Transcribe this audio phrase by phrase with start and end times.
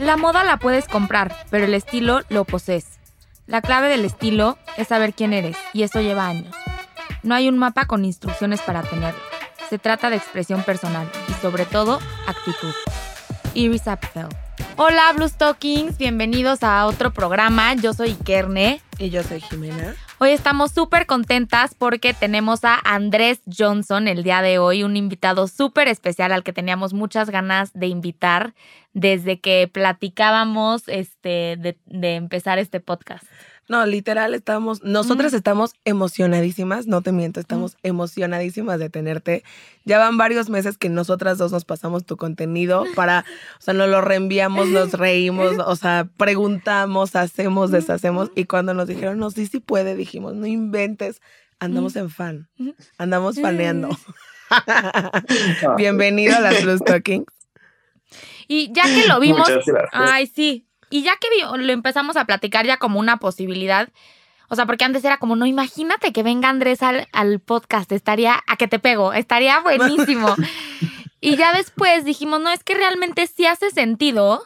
[0.00, 2.98] La moda la puedes comprar, pero el estilo lo posees.
[3.46, 6.56] La clave del estilo es saber quién eres, y eso lleva años.
[7.22, 9.20] No hay un mapa con instrucciones para tenerlo.
[9.68, 12.72] Se trata de expresión personal y sobre todo actitud.
[13.52, 14.28] Iris Apfel.
[14.76, 17.74] Hola Blue Stockings, bienvenidos a otro programa.
[17.74, 18.80] Yo soy Kerne.
[18.96, 19.96] Y yo soy Jimena.
[20.22, 25.48] Hoy estamos súper contentas porque tenemos a Andrés Johnson el día de hoy, un invitado
[25.48, 28.52] súper especial al que teníamos muchas ganas de invitar
[28.92, 33.24] desde que platicábamos este, de, de empezar este podcast.
[33.70, 39.44] No, literal, estamos, nosotras estamos emocionadísimas, no te miento, estamos emocionadísimas de tenerte.
[39.84, 43.24] Ya van varios meses que nosotras dos nos pasamos tu contenido para,
[43.60, 48.32] o sea, nos lo reenviamos, nos reímos, o sea, preguntamos, hacemos, deshacemos.
[48.34, 51.22] Y cuando nos dijeron, no, sí, sí puede, dijimos, no inventes,
[51.60, 52.48] andamos en fan,
[52.98, 53.90] andamos faneando.
[55.76, 57.32] Bienvenido a las Blue Stockings.
[58.48, 59.48] Y ya que lo vimos,
[59.92, 60.66] ay, sí.
[60.90, 63.88] Y ya que lo empezamos a platicar ya como una posibilidad,
[64.48, 68.40] o sea, porque antes era como, no, imagínate que venga Andrés al, al podcast, estaría,
[68.48, 70.34] a que te pego, estaría buenísimo.
[71.20, 74.42] y ya después dijimos, no, es que realmente sí hace sentido,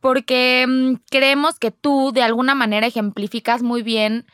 [0.00, 4.24] porque mm, creemos que tú de alguna manera ejemplificas muy bien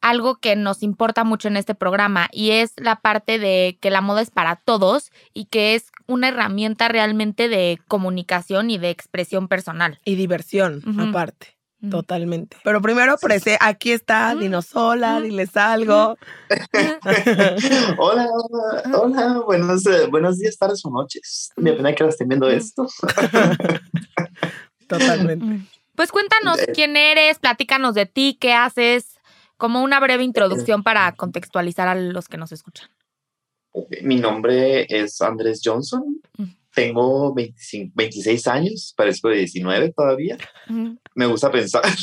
[0.00, 4.00] algo que nos importa mucho en este programa y es la parte de que la
[4.00, 9.48] moda es para todos y que es una herramienta realmente de comunicación y de expresión
[9.48, 9.98] personal.
[10.04, 11.56] Y diversión, aparte.
[11.90, 12.56] Totalmente.
[12.64, 16.16] Pero primero, prese, aquí está, dinos hola, diles algo.
[17.98, 21.50] Hola, hola, hola, buenos, eh, buenos días, tardes o noches.
[21.56, 22.88] Depende de que estén viendo esto.
[24.88, 25.68] Totalmente.
[25.94, 29.15] Pues cuéntanos quién eres, platícanos de ti, qué haces,
[29.56, 32.88] como una breve introducción para contextualizar a los que nos escuchan.
[34.02, 36.20] Mi nombre es Andrés Johnson.
[36.38, 36.48] Ujú.
[36.74, 40.36] Tengo 25, 26 años, parezco de 19 todavía.
[40.68, 40.98] Ujú.
[41.14, 41.82] Me gusta pensar.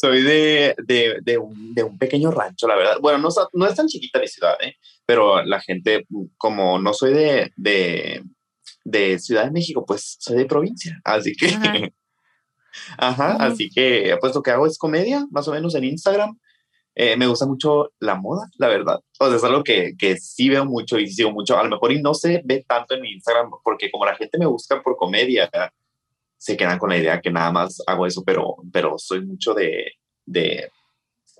[0.00, 2.96] Soy de, de, de un, de un pequeño rancho, la verdad.
[3.00, 4.74] Bueno, no, no es tan chiquita mi ciudad, ¿eh?
[5.06, 6.06] pero la gente,
[6.36, 8.24] como no soy de, de,
[8.84, 11.00] de Ciudad de México, pues soy de provincia.
[11.04, 11.92] Así que,
[12.98, 13.36] Ajá.
[13.38, 16.38] así que pues lo que hago es comedia, más o menos en Instagram.
[16.94, 19.00] Eh, me gusta mucho la moda, la verdad.
[19.18, 21.58] O sea, es algo que, que sí veo mucho y sigo mucho.
[21.58, 24.38] A lo mejor y no se ve tanto en mi Instagram, porque como la gente
[24.38, 25.50] me busca por comedia,
[26.36, 29.92] se quedan con la idea que nada más hago eso, pero, pero soy mucho de,
[30.26, 30.70] de,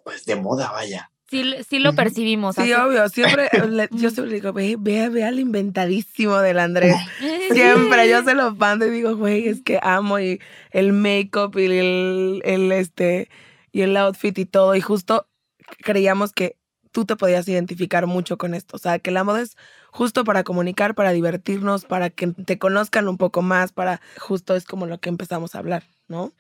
[0.04, 1.12] pues de moda, vaya.
[1.32, 2.56] Sí, sí lo percibimos.
[2.56, 2.72] Sí, así.
[2.75, 6.94] obvio, siempre, le- yo siempre digo, ve, ve, ve al inventadísimo del Andrés.
[7.48, 10.41] Siempre, yo se lo mando y digo, güey, es que amo y
[10.71, 13.31] el make-up y el, el, este,
[13.72, 14.75] y el outfit y todo.
[14.75, 15.26] Y justo
[15.82, 16.56] creíamos que
[16.92, 18.76] tú te podías identificar mucho con esto.
[18.76, 19.56] O sea, que la moda es
[19.91, 24.66] justo para comunicar, para divertirnos, para que te conozcan un poco más, para justo es
[24.66, 26.32] como lo que empezamos a hablar, ¿no?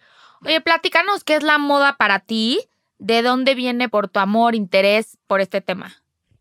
[0.44, 2.60] Oye, platícanos qué es la moda para ti,
[3.02, 5.92] de dónde viene por tu amor, interés por este tema.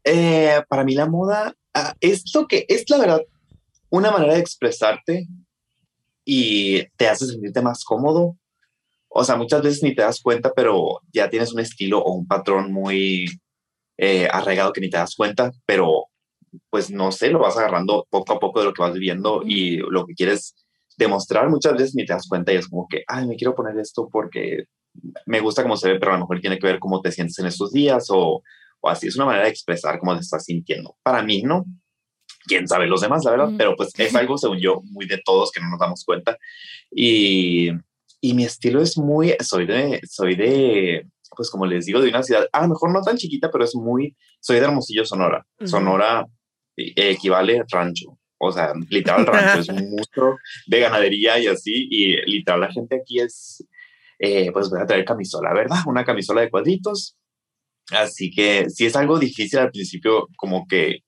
[0.03, 3.21] Eh, para mí la moda ah, es lo que es la verdad
[3.89, 5.27] una manera de expresarte
[6.23, 8.37] y te hace sentirte más cómodo.
[9.09, 12.27] O sea, muchas veces ni te das cuenta, pero ya tienes un estilo o un
[12.27, 13.25] patrón muy
[13.97, 16.05] eh, arraigado que ni te das cuenta, pero
[16.69, 19.77] pues no sé, lo vas agarrando poco a poco de lo que vas viviendo y
[19.77, 20.55] lo que quieres
[20.97, 23.77] demostrar muchas veces ni te das cuenta y es como que, ay, me quiero poner
[23.79, 24.65] esto porque
[25.25, 27.37] me gusta cómo se ve, pero a lo mejor tiene que ver cómo te sientes
[27.39, 28.43] en estos días o,
[28.79, 29.07] o así.
[29.07, 30.95] Es una manera de expresar cómo te estás sintiendo.
[31.03, 31.65] Para mí, ¿no?
[32.45, 33.57] Quién sabe los demás, la verdad, Ujú.
[33.57, 36.37] pero pues es algo, según yo, muy de todos que no nos damos cuenta.
[36.89, 37.69] Y,
[38.19, 42.23] y mi estilo es muy, soy de, soy de, pues como les digo, de una
[42.23, 45.45] ciudad, a lo mejor no tan chiquita, pero es muy, soy de Hermosillo, Sonora.
[45.63, 46.25] Sonora
[46.77, 48.17] eh, equivale a rancho.
[48.37, 52.95] O sea, literal rancho, es un monstruo de ganadería y así, y literal la gente
[52.95, 53.63] aquí es,
[54.23, 55.77] eh, pues voy a traer camisola, ¿verdad?
[55.87, 57.17] Una camisola de cuadritos.
[57.89, 60.99] Así que sí es algo difícil al principio, como que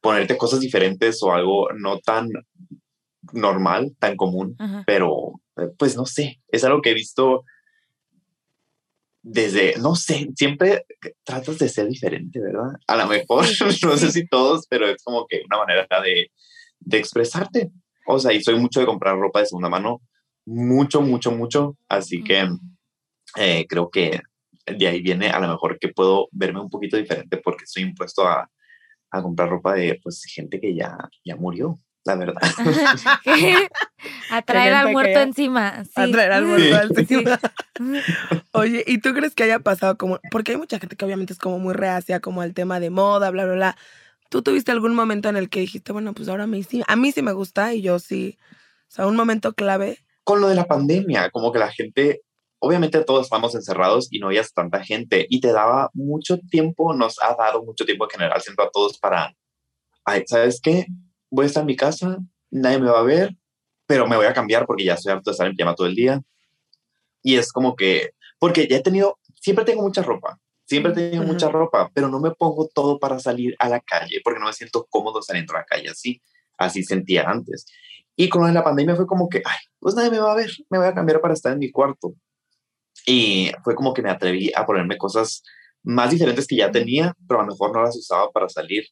[0.00, 2.30] ponerte cosas diferentes o algo no tan
[3.32, 4.82] normal, tan común, Ajá.
[4.86, 7.44] pero eh, pues no sé, es algo que he visto
[9.22, 10.86] desde, no sé, siempre
[11.24, 12.78] tratas de ser diferente, ¿verdad?
[12.86, 13.44] A lo mejor,
[13.82, 16.30] no sé si todos, pero es como que una manera de,
[16.80, 17.70] de expresarte.
[18.06, 20.00] O sea, y soy mucho de comprar ropa de segunda mano,
[20.46, 21.76] mucho, mucho, mucho.
[21.88, 22.48] Así que
[23.36, 24.20] eh, creo que
[24.66, 28.26] de ahí viene a lo mejor que puedo verme un poquito diferente porque estoy impuesto
[28.26, 28.48] a,
[29.10, 32.40] a comprar ropa de pues gente que ya, ya murió, la verdad.
[34.30, 35.84] a traer al muerto ya- encima.
[35.84, 35.90] Sí.
[35.96, 37.00] A traer al muerto Sí.
[37.00, 37.38] encima.
[38.52, 40.18] Oye, ¿y tú crees que haya pasado como.?
[40.30, 43.30] Porque hay mucha gente que obviamente es como muy reacia, como al tema de moda,
[43.30, 43.76] bla, bla, bla.
[44.30, 46.96] ¿Tú tuviste algún momento en el que dijiste, bueno, pues ahora a mí sí, a
[46.96, 48.38] mí sí me gusta y yo sí,
[48.88, 49.98] O sea, un momento clave.
[50.26, 52.22] Con lo de la pandemia, como que la gente,
[52.58, 57.22] obviamente todos estamos encerrados y no había tanta gente y te daba mucho tiempo, nos
[57.22, 59.32] ha dado mucho tiempo en general, siento a todos para,
[60.04, 60.86] ay, ¿sabes qué?
[61.30, 62.18] Voy a estar en mi casa,
[62.50, 63.36] nadie me va a ver,
[63.86, 65.94] pero me voy a cambiar porque ya estoy harto de estar en pijama todo el
[65.94, 66.20] día.
[67.22, 71.22] Y es como que, porque ya he tenido, siempre tengo mucha ropa, siempre he tenido
[71.22, 74.52] mucha ropa, pero no me pongo todo para salir a la calle porque no me
[74.52, 76.20] siento cómodo saliendo a la calle así,
[76.58, 77.66] así sentía antes.
[78.16, 80.78] Y con la pandemia fue como que, ay, pues nadie me va a ver, me
[80.78, 82.14] voy a cambiar para estar en mi cuarto.
[83.06, 85.42] Y fue como que me atreví a ponerme cosas
[85.84, 88.84] más diferentes que ya tenía, pero a lo mejor no las usaba para salir.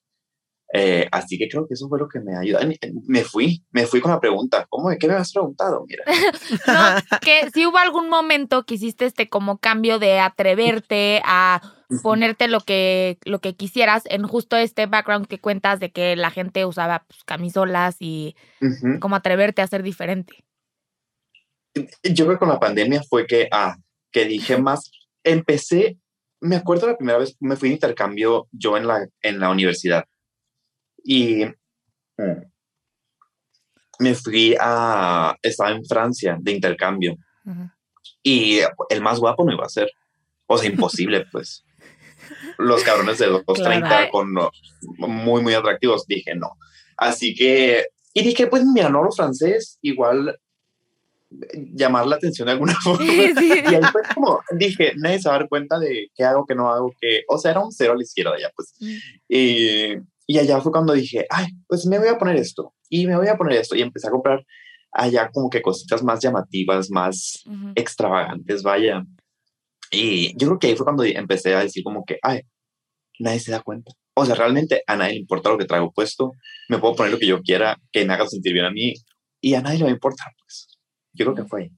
[0.73, 2.59] Eh, así que creo que eso fue lo que me ayudó.
[3.07, 4.67] Me fui, me fui con la pregunta.
[4.69, 5.85] ¿Cómo de qué me has preguntado?
[5.87, 6.05] Mira.
[6.67, 11.61] no, que si hubo algún momento que hiciste este como cambio de atreverte a
[12.03, 16.31] ponerte lo que, lo que quisieras en justo este background que cuentas de que la
[16.31, 18.37] gente usaba pues, camisolas y
[19.01, 20.45] como atreverte a ser diferente.
[22.03, 23.77] Yo creo que con la pandemia fue que, ah,
[24.13, 24.91] que dije más,
[25.25, 25.99] empecé,
[26.41, 30.05] me acuerdo la primera vez, me fui de intercambio yo en la, en la universidad
[31.03, 31.45] y
[32.17, 32.43] mm,
[33.99, 37.17] me fui a, estaba en Francia de intercambio.
[38.23, 39.91] Y el más guapo no iba a ser.
[40.47, 41.65] O sea, imposible, pues.
[42.59, 44.33] Los cabrones de los 30 con
[44.99, 46.51] muy, muy atractivos, dije no.
[46.97, 50.39] Así que, y dije, pues no los francés, igual
[51.75, 53.05] llamar la atención de alguna forma.
[53.05, 56.55] Y ahí fue como, dije, nadie se va a dar cuenta de qué hago, qué
[56.55, 58.75] no hago, que, o sea, era un cero a la izquierda ya, pues.
[58.79, 58.97] Mm.
[59.29, 63.17] Y y allá fue cuando dije, ay, pues me voy a poner esto y me
[63.17, 63.77] voy a poner esto.
[63.77, 64.45] Y empecé a comprar
[64.93, 67.45] allá como que cositas más llamativas, más
[67.75, 69.05] extravagantes, vaya.
[69.95, 72.43] Y yo creo que ahí fue cuando empecé a decir como que, ay,
[73.19, 73.93] nadie se da cuenta.
[74.15, 76.33] O sea, realmente a nadie le importa lo que traigo puesto.
[76.69, 78.95] Me puedo poner lo que yo quiera, que me haga sentir bien a mí.
[79.41, 80.69] Y a nadie le va a importar, pues.
[81.13, 81.71] Yo creo que fue ahí.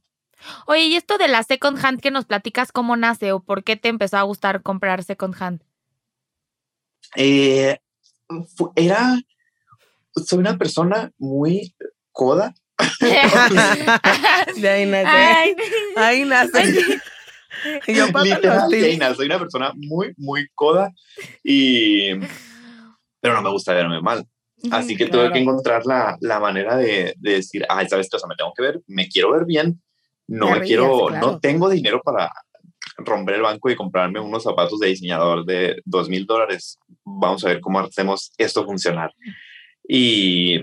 [0.67, 3.77] Oye, ¿y esto de la second hand que nos platicas cómo nace o por qué
[3.77, 5.63] te empezó a gustar comprar second hand?
[7.17, 7.79] Eh,
[8.75, 9.19] era,
[10.15, 11.75] soy una persona muy
[12.13, 12.55] coda.
[14.57, 15.57] de ahí nace.
[15.97, 17.01] ahí nace.
[17.87, 20.93] Yo soy una persona muy, muy coda
[21.43, 22.13] y...
[23.21, 24.25] Pero no me gusta verme mal.
[24.71, 28.17] Así que tuve que encontrar la, la manera de, de, decir, ay, ¿sabes qué?
[28.17, 29.83] O sea, me tengo que ver, me quiero ver bien,
[30.27, 32.33] no me, quiero, no tengo dinero para
[32.99, 36.79] romper el banco y comprarme unos zapatos de diseñador de dos mil dólares.
[37.05, 39.13] Vamos a ver cómo hacemos esto funcionar.
[39.87, 40.61] Y,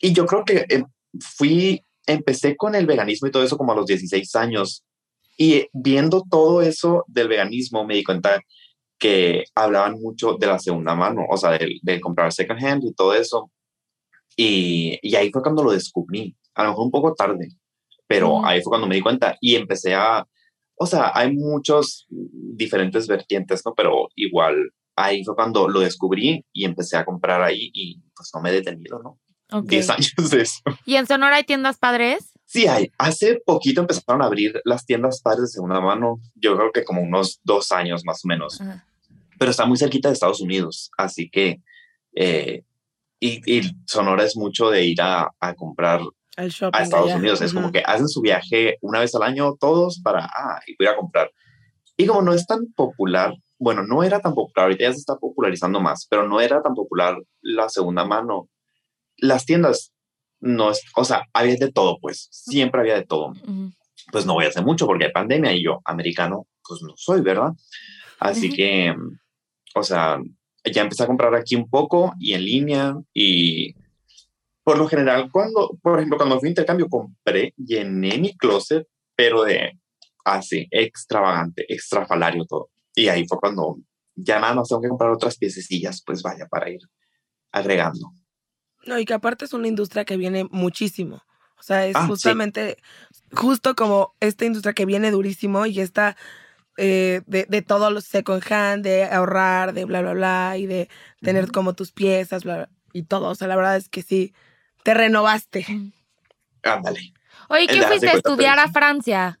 [0.00, 0.84] y yo creo que em,
[1.20, 4.84] fui, empecé con el veganismo y todo eso como a los 16 años.
[5.40, 8.40] Y viendo todo eso del veganismo me di cuenta
[8.98, 13.14] que hablaban mucho de la segunda mano, o sea, de, comprar second hand y todo
[13.14, 13.50] eso.
[14.36, 17.48] Y, y, ahí fue cuando lo descubrí, a lo mejor un poco tarde,
[18.08, 20.26] pero ahí fue cuando me di cuenta y empecé a,
[20.76, 23.74] o sea, hay muchos diferentes vertientes, ¿no?
[23.74, 28.40] Pero igual ahí fue cuando lo descubrí y empecé a comprar ahí y pues no
[28.40, 29.18] me he detenido, ¿no?
[29.50, 29.78] Okay.
[29.78, 30.60] Diez años de eso.
[30.84, 32.32] ¿Y en Sonora hay tiendas padres?
[32.48, 32.90] Sí, hay.
[32.96, 36.18] Hace poquito empezaron a abrir las tiendas padres de segunda mano.
[36.34, 38.58] Yo creo que como unos dos años más o menos.
[39.38, 40.90] Pero está muy cerquita de Estados Unidos.
[40.96, 41.60] Así que,
[42.14, 42.62] eh,
[43.20, 46.00] y, Sonora es mucho de ir a, a comprar
[46.38, 47.42] a Estados Unidos.
[47.42, 50.96] Es como que hacen su viaje una vez al año todos para, ah, ir a
[50.96, 51.30] comprar.
[51.98, 55.16] Y como no es tan popular, bueno, no era tan popular, ahorita ya se está
[55.16, 58.48] popularizando más, pero no era tan popular la segunda mano.
[59.18, 59.92] Las tiendas,
[60.40, 63.32] no es, o sea, había de todo, pues, siempre había de todo.
[64.10, 67.20] Pues no voy a hacer mucho porque hay pandemia y yo, americano, pues no soy,
[67.20, 67.52] ¿verdad?
[68.20, 68.94] Así que,
[69.74, 70.18] o sea,
[70.64, 73.74] ya empecé a comprar aquí un poco y en línea y
[74.68, 79.42] por lo general, cuando, por ejemplo, cuando fui a intercambio, compré, llené mi closet, pero
[79.42, 79.78] de
[80.24, 82.68] así, extravagante, extrafalario todo.
[82.94, 83.78] Y ahí fue cuando
[84.14, 86.80] ya nada más tengo que comprar otras piececillas, pues vaya, para ir
[87.50, 88.12] agregando.
[88.86, 91.22] No, y que aparte es una industria que viene muchísimo.
[91.58, 92.78] O sea, es ah, justamente,
[93.32, 96.16] justo como esta industria que viene durísimo y está
[96.76, 100.88] eh, de, de todo lo second hand, de ahorrar, de bla, bla, bla, y de
[101.20, 103.28] tener como tus piezas, bla, y todo.
[103.28, 104.32] O sea, la verdad es que sí,
[104.84, 105.66] te renovaste.
[106.62, 107.12] Ándale.
[107.48, 109.40] Oye, ¿qué fuiste a estudiar a Francia?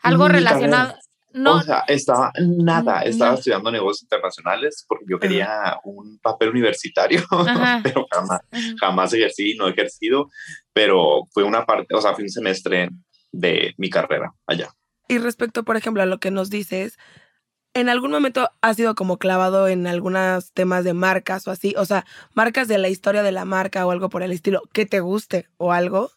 [0.00, 0.94] Algo relacionado.
[1.38, 1.56] No.
[1.56, 7.22] O sea, estaba nada, estaba estudiando negocios internacionales porque yo quería un papel universitario,
[7.82, 8.40] pero jamás,
[8.80, 10.28] jamás ejercí, no he ejercido,
[10.72, 12.90] pero fue una parte, o sea, fue un semestre
[13.30, 14.68] de mi carrera allá.
[15.06, 16.98] Y respecto, por ejemplo, a lo que nos dices,
[17.74, 21.74] ¿En algún momento has sido como clavado en algunos temas de marcas o así?
[21.76, 24.86] O sea, marcas de la historia de la marca o algo por el estilo, que
[24.86, 26.10] te guste o algo.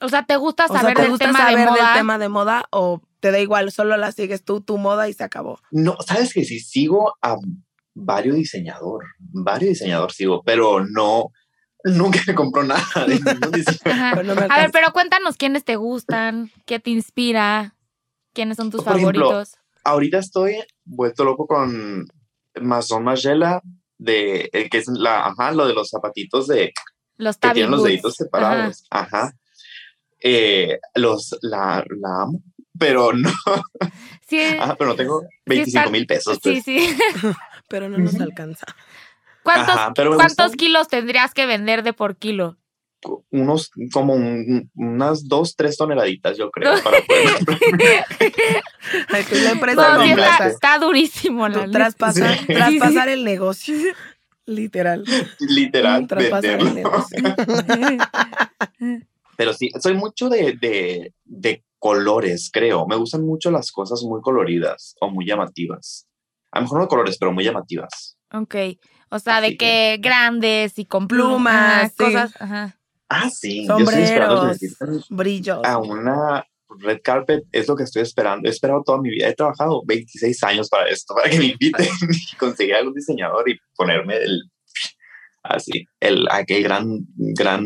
[0.00, 1.84] O sea, ¿te gusta O sea, saber ¿te del gusta tema saber de moda?
[1.84, 5.12] del tema de moda o te da igual, solo la sigues tú, tu moda y
[5.12, 5.60] se acabó?
[5.70, 7.36] No, sabes que sí sigo a
[7.94, 11.32] varios diseñador, varios diseñador sigo, pero no,
[11.84, 13.18] nunca me compro nada de
[14.24, 17.74] no me A ver, pero cuéntanos quiénes te gustan, qué te inspira,
[18.32, 19.58] quiénes son tus Por ejemplo, favoritos.
[19.84, 22.06] Ahorita estoy vuelto loco con
[22.60, 23.60] Mason Magella,
[23.98, 26.72] de el que es la, ajá, lo de los zapatitos de
[27.16, 28.84] Los que tienen los deditos separados.
[28.90, 29.32] Ajá.
[30.20, 32.42] Eh, los la, la amo,
[32.78, 33.30] pero no,
[34.28, 36.38] Sí, ajá, pero no tengo 25 están- mil pesos.
[36.42, 36.64] sí, pues.
[36.64, 36.96] sí.
[37.70, 38.64] Pero no nos alcanza.
[39.42, 42.56] ¿Cuántos, Ajá, cuántos kilos tendrías que vender de por kilo?
[43.30, 47.28] unos como un- unas dos, tres toneladitas, yo creo, para poder
[49.28, 52.46] que la empresa No, sí está, está durísimo la traspasar, Sí.
[52.46, 53.76] traspasar el negocio.
[54.46, 55.04] Literal.
[55.40, 57.18] literal Traspasar el negocio.
[59.36, 62.86] Pero sí, soy mucho de, de, de colores, creo.
[62.86, 66.06] Me gustan mucho las cosas muy coloridas o muy llamativas.
[66.50, 68.16] A lo mejor no colores, pero muy llamativas.
[68.32, 68.54] Ok.
[69.10, 72.04] O sea, de Así que grandes y con Plumas, plumas, sí.
[72.04, 72.42] cosas.
[72.42, 72.78] Ajá.
[73.08, 73.66] Ah, sí.
[73.66, 75.64] Yo estoy que Sombreros, inviten brillos.
[75.64, 76.46] a una
[76.80, 77.44] red carpet.
[77.52, 78.48] Es lo que estoy esperando.
[78.48, 79.28] He esperado toda mi vida.
[79.28, 81.86] He trabajado 26 años para esto, para que me inviten
[82.32, 84.42] y conseguir algún diseñador y ponerme el
[85.42, 87.64] así, el aquel gran, gran,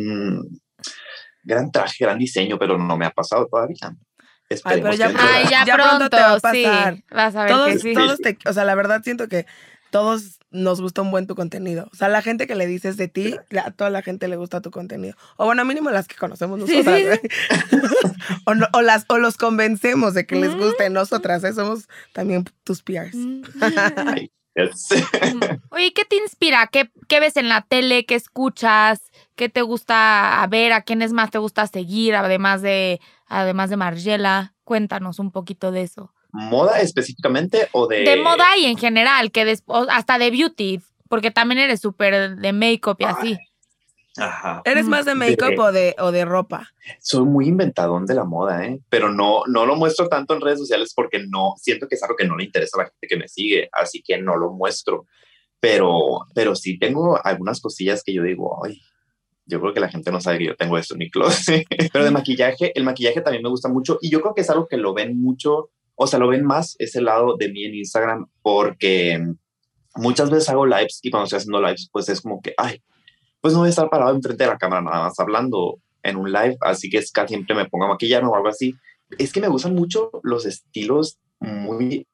[1.42, 3.94] gran traje, gran diseño, pero no me ha pasado todavía.
[4.48, 6.62] Esperemos ya que pronto- Ay, ya, Ya pronto pronto, te va a sí.
[6.64, 7.04] pasar.
[7.10, 7.94] Vas a ver todos, que sí.
[7.94, 9.46] todos te, o sea, la verdad siento que
[9.90, 11.88] todos nos gusta un buen tu contenido.
[11.92, 14.60] O sea, la gente que le dices de ti, a toda la gente le gusta
[14.60, 15.16] tu contenido.
[15.36, 16.98] O bueno, mínimo las que conocemos nosotras.
[16.98, 17.04] sí.
[17.04, 17.20] güey.
[18.46, 21.44] o, no- o las, o los convencemos de que les guste nosotras.
[21.44, 21.52] ¿eh?
[21.54, 22.82] Somos también tus.
[22.86, 23.42] Mm.
[24.54, 24.88] es-
[25.70, 26.66] Oye, ¿qué te inspira?
[26.66, 28.04] ¿Qué, ¿Qué ves en la tele?
[28.04, 29.00] ¿Qué escuchas?
[29.42, 30.72] ¿Qué te gusta ver?
[30.72, 32.14] ¿A quiénes más te gusta seguir?
[32.14, 34.54] Además de, además de Margiela.
[34.62, 36.12] Cuéntanos un poquito de eso.
[36.30, 39.58] moda específicamente o de De moda y en general, que
[39.90, 43.36] hasta de beauty, porque también eres súper de make-up y así.
[44.16, 44.62] Ajá.
[44.64, 44.90] ¿Eres Mm.
[44.90, 46.68] más de make-up De- o, de, o de ropa?
[47.00, 48.78] Soy muy inventadón de la moda, ¿eh?
[48.90, 52.14] Pero no, no lo muestro tanto en redes sociales porque no, siento que es algo
[52.14, 55.06] que no le interesa a la gente que me sigue, así que no lo muestro.
[55.58, 58.80] Pero, pero sí tengo algunas cosillas que yo digo, ay,
[59.46, 61.66] yo creo que la gente no sabe que yo tengo esto en mi closet.
[61.92, 64.68] Pero de maquillaje, el maquillaje también me gusta mucho y yo creo que es algo
[64.68, 68.26] que lo ven mucho, o sea, lo ven más ese lado de mí en Instagram
[68.42, 69.20] porque
[69.96, 72.82] muchas veces hago lives y cuando estoy haciendo lives, pues es como que, ay,
[73.40, 76.32] pues no voy a estar parado enfrente de la cámara nada más hablando en un
[76.32, 78.74] live, así que es casi siempre me pongo a maquillarme o algo así.
[79.18, 82.06] Es que me gustan mucho los estilos muy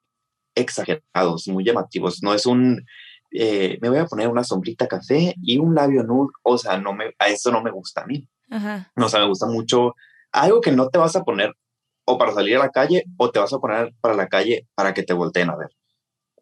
[0.55, 2.21] exagerados, muy llamativos.
[2.21, 2.83] No es un,
[3.31, 6.93] eh, me voy a poner una sombrita café y un labio nude, o sea, no
[6.93, 8.27] me, a eso no me gusta a mí.
[8.49, 8.91] Ajá.
[8.95, 9.95] O sea, me gusta mucho
[10.31, 11.53] algo que no te vas a poner
[12.05, 14.93] o para salir a la calle o te vas a poner para la calle para
[14.93, 15.69] que te volteen a ver.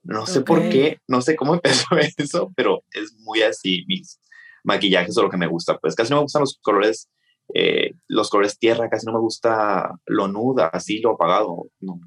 [0.03, 4.22] No sé por qué, no sé cómo empezó eso, pero es muy así mis
[4.63, 5.77] maquillajes o lo que me gusta.
[5.77, 7.10] Pues casi no me gustan los colores,
[7.53, 11.65] eh, los colores tierra, casi no me gusta lo nuda, así lo apagado.
[11.82, 12.00] No,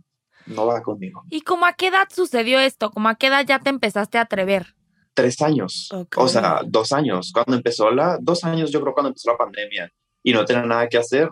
[0.51, 1.23] no va conmigo.
[1.31, 2.91] ¿Y cómo a qué edad sucedió esto?
[2.91, 4.75] ¿Cómo a qué edad ya te empezaste a atrever?
[5.15, 6.17] Tres años, Ok.
[6.19, 7.31] o sea, dos años.
[7.33, 9.91] Cuando empezó la, dos años yo creo cuando empezó la pandemia
[10.23, 11.29] y no tenía nada que hacer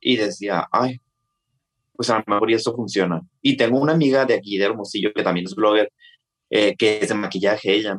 [0.00, 0.98] y decía, ay,
[1.94, 3.20] pues a lo mejor y esto funciona.
[3.40, 5.90] Y tengo una amiga de aquí, de Hermosillo, que también es blogger,
[6.50, 7.96] eh, que es de maquillaje, ella.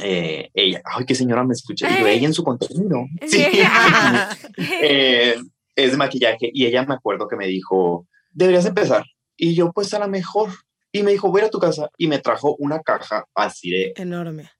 [0.00, 1.88] Eh, ella, ay, qué señora me escucha.
[1.88, 2.16] Digo, Ay.
[2.18, 3.04] ella en su contenido.
[3.26, 3.44] Sí.
[4.82, 5.36] Eh,
[5.76, 9.04] es de maquillaje y ella me acuerdo que me dijo, deberías empezar.
[9.38, 10.50] Y yo, pues a lo mejor.
[10.92, 14.50] Y me dijo, voy a tu casa y me trajo una caja así de Enorme.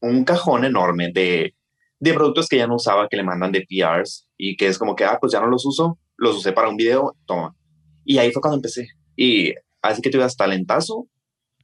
[0.00, 1.54] un cajón enorme de,
[2.00, 4.94] de productos que ya no usaba, que le mandan de PRs y que es como
[4.94, 7.56] que, ah, pues ya no los uso, los usé para un video, toma.
[8.04, 8.88] Y ahí fue cuando empecé.
[9.16, 11.08] Y así que tuve talentazo,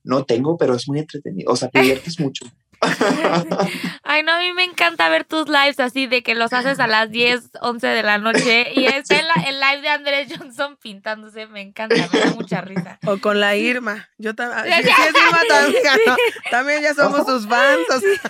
[0.04, 1.52] no tengo, pero es muy entretenido.
[1.52, 2.47] O sea, te diviertes mucho.
[4.02, 6.86] Ay, no, a mí me encanta ver tus lives así de que los haces a
[6.86, 11.46] las 10, 11 de la noche y es el, el live de Andrés Johnson pintándose.
[11.46, 12.98] Me encanta, me da mucha risa.
[13.06, 14.08] O con la Irma.
[14.18, 14.82] Yo también.
[14.82, 15.82] Sí, sí, es Irma también.
[16.06, 16.16] ¿no?
[16.50, 17.86] También ya somos sus fans.
[17.90, 18.20] o sea.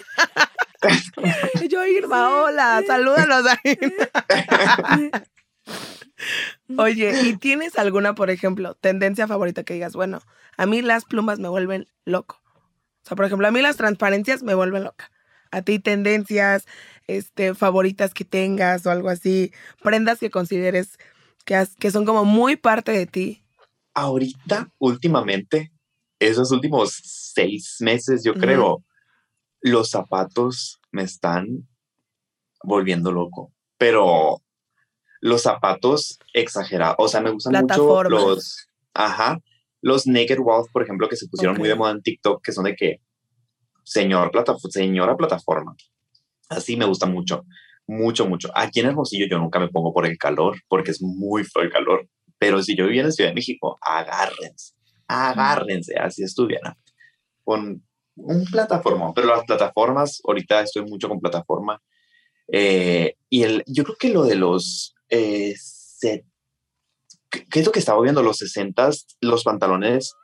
[1.68, 2.82] Yo, Irma, hola.
[2.86, 5.22] Salúdanos a Irma.
[6.78, 10.20] Oye, ¿y tienes alguna, por ejemplo, tendencia favorita que digas, bueno,
[10.56, 12.40] a mí las plumas me vuelven loco?
[13.04, 15.10] O sea, por ejemplo, a mí las transparencias me vuelven loca.
[15.50, 16.64] A ti tendencias
[17.06, 20.98] este, favoritas que tengas o algo así, prendas que consideres
[21.44, 23.42] que, has- que son como muy parte de ti.
[23.92, 25.70] Ahorita, últimamente,
[26.18, 28.82] esos últimos seis meses, yo creo,
[29.60, 31.68] los zapatos me están
[32.62, 33.52] volviendo loco.
[33.76, 34.42] Pero
[35.20, 36.96] los zapatos exagerados.
[36.98, 39.40] O sea, me gustan mucho los, ajá,
[39.84, 42.64] los naked walls, por ejemplo, que se pusieron muy de moda en TikTok, que son
[42.64, 43.02] de que,
[43.82, 45.76] señor plataforma, señora plataforma.
[46.48, 47.44] Así me gusta mucho,
[47.86, 48.50] mucho, mucho.
[48.54, 51.70] Aquí en Hermosillo yo nunca me pongo por el calor, porque es muy feo el
[51.70, 52.08] calor.
[52.38, 54.72] Pero si yo vivía en Ciudad de México, agárrense,
[55.06, 56.78] agárrense, así estuviera.
[57.44, 57.84] Con
[58.16, 61.78] un plataforma, pero las plataformas, ahorita estoy mucho con plataforma.
[62.48, 65.54] Eh, y el, yo creo que lo de los, eh,
[67.34, 68.22] ¿qué qué es lo que estaba viendo?
[68.22, 70.14] Los 60 los pantalones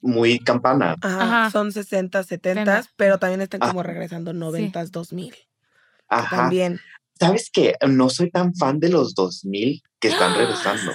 [0.00, 0.96] muy campana.
[1.00, 1.50] Ajá, Ajá.
[1.50, 2.90] son 60, 70, Setenta.
[2.96, 3.68] pero también están Ah.
[3.68, 5.34] como regresando 90, 2000.
[6.08, 6.36] Ajá.
[6.36, 6.80] También.
[7.18, 7.74] ¿Sabes qué?
[7.88, 10.92] No soy tan fan de los 2000 que están regresando.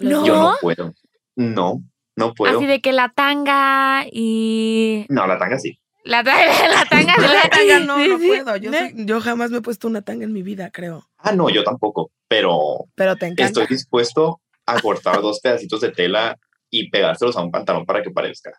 [0.00, 0.24] No.
[0.26, 0.94] Yo no puedo.
[1.36, 1.82] No,
[2.16, 2.56] no puedo.
[2.58, 5.06] Así de que la tanga y.
[5.08, 5.78] No, la tanga sí.
[6.04, 6.36] La, ta-
[6.68, 7.14] la tanga.
[7.18, 8.26] La tanga no, Sí, no sí.
[8.28, 8.56] puedo.
[8.56, 8.78] Yo, ¿No?
[8.78, 11.08] soy- yo jamás me he puesto una tanga en mi vida, creo.
[11.18, 13.44] Ah, no, yo tampoco, pero Pero te encanta.
[13.46, 16.38] estoy dispuesto a cortar dos pedacitos de tela
[16.70, 18.52] y pegárselos a un pantalón para que parezca.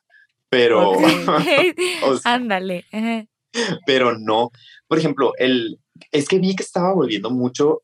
[0.50, 1.02] Pero, Ok.
[2.04, 2.86] o sea, Ándale.
[3.86, 4.52] pero no.
[4.88, 5.80] Por ejemplo, el,
[6.12, 7.82] es que vi que estaba volviendo mucho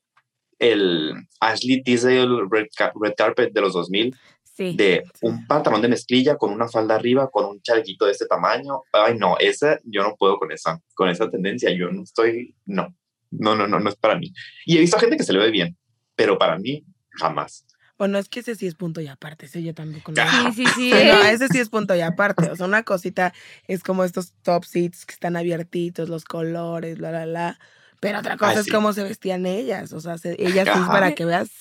[0.60, 2.68] el Ashley Tisdale Red,
[3.02, 4.16] Red Carpet de los 2000,
[4.54, 4.76] Sí.
[4.76, 8.82] de un pantalón de mezclilla con una falda arriba, con un chalequito de este tamaño.
[8.92, 11.72] Ay, no, esa, yo no puedo con esa, con esa tendencia.
[11.74, 12.94] Yo no estoy, no,
[13.32, 14.32] no, no, no, no es para mí.
[14.66, 15.78] Y he visto gente que se le ve bien,
[16.16, 17.66] pero para mí, jamás.
[18.02, 19.46] Bueno, es que ese sí es punto y aparte.
[19.46, 20.12] Ese yo tampoco.
[20.12, 20.24] No.
[20.26, 20.52] Ah.
[20.56, 20.90] Sí, sí, sí.
[20.90, 22.50] No, ese sí es punto y aparte.
[22.50, 23.32] O sea, una cosita
[23.68, 27.60] es como estos top seats que están abiertitos, los colores, la, la, la.
[28.00, 28.72] Pero otra cosa es sí.
[28.72, 29.94] cómo se vestían ellas.
[29.94, 31.52] O sea, se- ellas sí es para que veas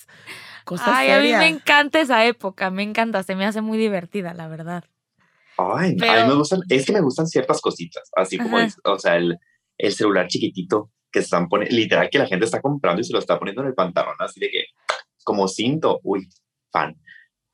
[0.65, 4.33] cosas Ay, a mí me encanta esa época, me encanta, se me hace muy divertida,
[4.33, 4.85] la verdad.
[5.59, 8.99] Ay, a mí me gustan, es que me gustan ciertas cositas, así como, es- o
[8.99, 9.37] sea, el,
[9.77, 13.19] el celular chiquitito que están poniendo, literal que la gente está comprando y se lo
[13.19, 14.65] está poniendo en el pantalón, así de que,
[15.25, 16.29] como cinto, uy,
[16.71, 16.97] fan.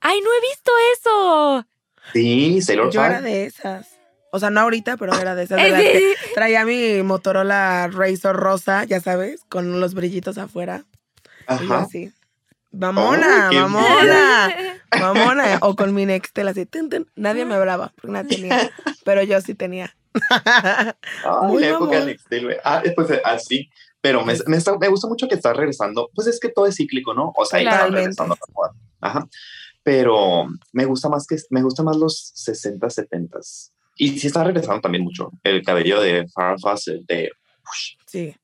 [0.00, 1.66] Ay, no he visto eso.
[2.12, 3.12] Sí, Sailor Yo fan.
[3.12, 3.88] era de esas.
[4.32, 5.56] O sea, no ahorita, pero era de esas.
[5.62, 10.84] de las que traía mi Motorola Razor rosa, ya sabes, con los brillitos afuera.
[11.46, 11.80] Ajá.
[11.80, 12.12] así.
[12.72, 14.54] Mamona, qué mamona,
[15.00, 15.58] mamona.
[15.62, 16.68] O con mi Nextel así.
[17.14, 18.70] Nadie me hablaba porque no tenía.
[19.04, 19.96] Pero yo sí tenía.
[20.30, 20.92] Ay,
[21.44, 22.00] Muy la época mamón.
[22.00, 22.56] de Nextel, güey.
[22.64, 23.70] Ah, pues así.
[24.06, 26.08] Pero me, me, está- me gusta mucho que está regresando.
[26.14, 27.32] Pues es que todo es cíclico, ¿no?
[27.36, 28.72] O sea, ahí está regresando a la moda.
[29.00, 29.28] Ajá.
[29.82, 33.38] Pero me gusta más que me gusta más los 60, 70
[33.96, 35.30] Y sí está regresando también mucho.
[35.44, 37.30] El cabello de Farrah Fawcett, de
[38.06, 38.34] Sí,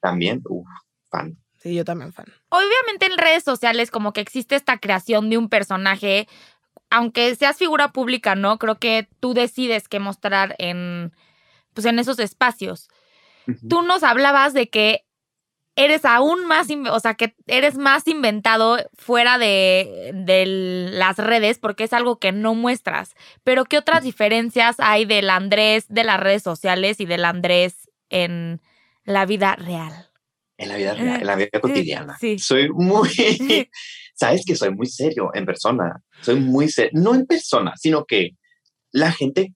[0.00, 0.66] también, uf,
[1.10, 1.36] fan.
[1.60, 2.26] sí, yo también fan.
[2.48, 6.28] Obviamente en redes sociales como que existe esta creación de un personaje,
[6.90, 8.58] aunque seas figura pública, ¿no?
[8.58, 11.12] Creo que tú decides qué mostrar en,
[11.74, 12.88] pues en esos espacios.
[13.68, 15.04] Tú nos hablabas de que
[15.78, 21.84] eres aún más, o sea, que eres más inventado fuera de, de las redes porque
[21.84, 23.14] es algo que no muestras.
[23.44, 28.60] Pero ¿qué otras diferencias hay del Andrés de las redes sociales y del Andrés en
[29.04, 30.10] la vida real?
[30.56, 32.18] En la vida real, en la vida cotidiana.
[32.18, 32.40] Sí.
[32.40, 33.08] Soy muy,
[34.14, 36.02] sabes que soy muy serio en persona.
[36.22, 38.30] Soy muy serio, no en persona, sino que
[38.90, 39.54] la gente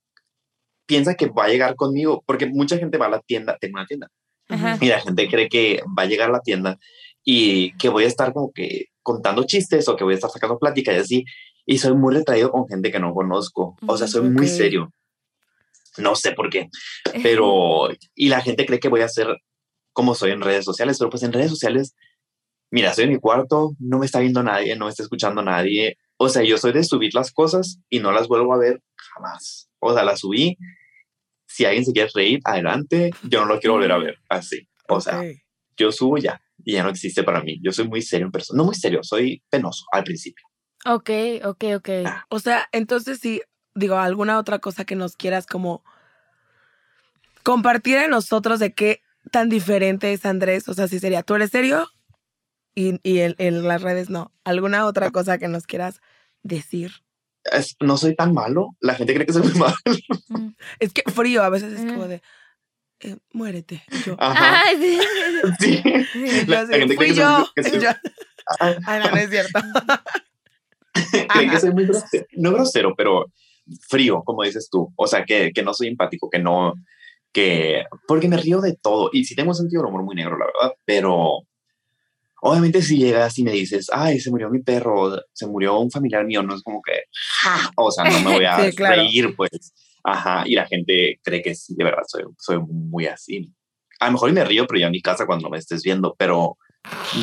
[0.87, 3.87] piensa que va a llegar conmigo, porque mucha gente va a la tienda, tengo una
[3.87, 4.09] tienda,
[4.49, 4.79] Ajá.
[4.81, 6.79] y la gente cree que va a llegar a la tienda
[7.25, 10.59] y que voy a estar como que contando chistes o que voy a estar sacando
[10.59, 11.25] plática y así.
[11.65, 13.77] Y soy muy retraído con gente que no conozco.
[13.87, 14.53] O sea, soy muy Ok.
[14.53, 14.93] serio.
[15.99, 16.69] No sé por qué,
[17.23, 19.29] pero y la gente cree que voy a ser
[19.93, 21.95] como soy en redes sociales, pero pues en redes sociales,
[22.71, 25.99] mira, estoy en mi cuarto, no me está viendo nadie, no me está escuchando nadie.
[26.17, 29.69] O sea, yo soy de subir las cosas y no las vuelvo a ver jamás.
[29.81, 30.57] O sea, las subí.
[31.53, 33.11] Si alguien se quiere reír, adelante.
[33.25, 34.69] Yo no lo quiero volver a ver así.
[34.89, 35.27] O sea, Ok.
[35.77, 37.59] yo subo ya y ya no existe para mí.
[37.63, 38.57] Yo soy muy serio en persona.
[38.59, 40.47] No muy serio, soy penoso al principio.
[40.85, 41.11] Ok,
[41.45, 41.89] ok, ok.
[42.29, 43.43] O sea, entonces sí,
[43.75, 45.85] digo, alguna otra cosa que nos quieras como
[47.43, 50.69] compartir a nosotros de qué tan diferente es Andrés.
[50.69, 51.89] O sea, si sería, tú eres serio
[52.75, 54.33] y, y en, en las redes no.
[54.45, 56.01] ¿Alguna otra cosa que nos quieras
[56.43, 57.02] decir?
[57.45, 58.77] Es- no soy tan malo.
[58.81, 59.75] La gente cree que soy muy malo.
[60.29, 60.49] Mm.
[60.79, 61.89] Es que frío a veces es Mm.
[61.89, 62.23] como de,
[63.01, 63.83] eh, muérete.
[64.07, 64.63] Yo, Ajá.
[64.67, 64.77] Ay,
[65.61, 65.83] sí.
[66.13, 66.47] Sí.
[66.47, 67.91] La, gente cree fui que soy, que soy- Y yo,
[68.61, 69.61] Ah, Ay, no, no es cierto.
[71.33, 72.27] creen que soy muy grosero.
[72.33, 73.27] No grosero, pero
[73.89, 74.93] frío, como dices tú.
[74.97, 76.75] O sea, que, que no soy empático, que no,
[77.33, 79.11] que, porque me río de todo.
[79.13, 81.43] Y sí tengo un sentido del humor muy negro, la verdad, pero
[82.45, 86.25] obviamente si llegas y me dices, ay, se murió mi perro, se murió un familiar
[86.25, 87.05] mío, no es como que,
[87.43, 88.97] "Ja", o sea, no me voy a Sí, claro.
[88.97, 89.73] reír, pues.
[90.05, 93.53] Ajá, y la gente cree que sí, de verdad, soy, soy muy así.
[94.01, 96.57] A lo mejor me río, pero ya en mi casa cuando me estés viendo, pero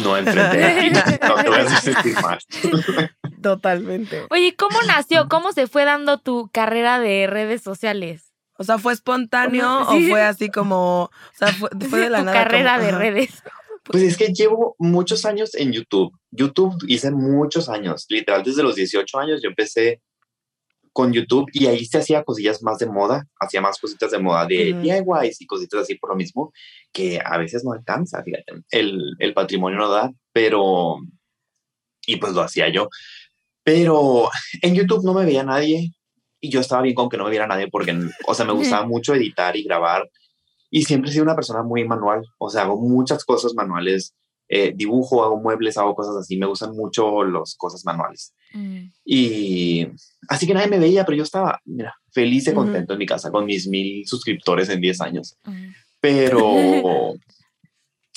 [0.03, 0.99] no enfrente de ti.
[1.27, 2.39] No te voy a sentir mal.
[3.43, 4.25] Totalmente.
[4.29, 5.27] Oye, ¿cómo nació?
[5.29, 8.31] ¿Cómo se fue dando tu carrera de redes sociales?
[8.57, 9.85] O sea, ¿fue espontáneo.
[9.91, 10.05] Sí.
[10.07, 12.37] o fue así como, o sea, fue, fue de la tu nada?
[12.43, 12.99] carrera como- de ajá.
[12.99, 13.43] redes.
[13.89, 16.15] Pues es que llevo muchos años en YouTube.
[16.29, 20.03] YouTube hice muchos años, literal desde los 18 años yo empecé
[20.93, 24.45] con YouTube y ahí se hacía cosillas más de moda, hacía más cositas de moda
[24.45, 24.81] de Ujú.
[24.81, 26.53] DIYs y cositas así por lo mismo,
[26.93, 30.97] que a veces no alcanza, fíjate, el, el patrimonio no da, pero,
[32.05, 32.89] y pues lo hacía yo.
[33.63, 34.29] Pero
[34.61, 35.93] en YouTube no me veía nadie
[36.39, 37.97] y yo estaba bien con que no me viera nadie porque,
[38.27, 40.07] o sea, me gustaba mucho editar y grabar
[40.69, 44.15] y siempre he sido una persona muy manual, o sea, hago muchas cosas manuales,
[44.47, 48.33] eh, dibujo, hago muebles, hago cosas así, me gustan mucho las cosas manuales.
[48.53, 48.85] Mm.
[49.05, 49.87] Y
[50.27, 53.31] así que nadie me veía, pero yo estaba, mira, feliz y contento en mi casa
[53.31, 55.37] con mis mil suscriptores en 10 años.
[55.43, 55.69] Mm.
[55.99, 57.13] Pero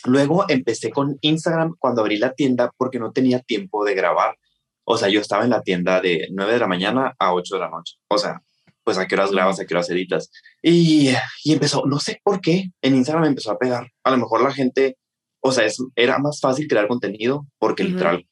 [0.07, 4.37] luego empecé con Instagram cuando abrí la tienda porque no tenía tiempo de grabar.
[4.85, 7.61] O sea, yo estaba en la tienda de 9 de la mañana a 8 de
[7.61, 7.97] la noche.
[8.09, 8.43] O sea,
[8.85, 10.31] pues a qué horas grabas, a qué horas editas.
[10.63, 11.11] Y,
[11.45, 13.91] y empezó, no sé por qué, en Instagram empezó a pegar.
[14.05, 14.97] A lo mejor la gente,
[15.41, 17.93] o sea, es, era más fácil crear contenido porque Ujú.
[17.93, 18.27] literal,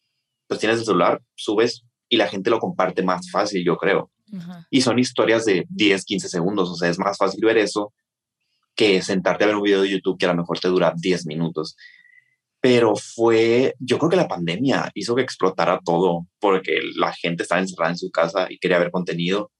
[0.47, 4.11] pues tienes el celular, subes y la gente lo comparte más fácil, yo creo
[4.71, 7.93] y son historias de 10, 15 segundos, o sea, es más fácil ver eso
[8.75, 11.27] que sentarte a ver un video de YouTube que a lo mejor te dura 10
[11.27, 11.77] minutos.
[12.61, 17.61] Pero fue, yo creo que la pandemia hizo que explotara todo porque la gente estaba
[17.61, 19.51] encerrada en su casa y quería ver contenido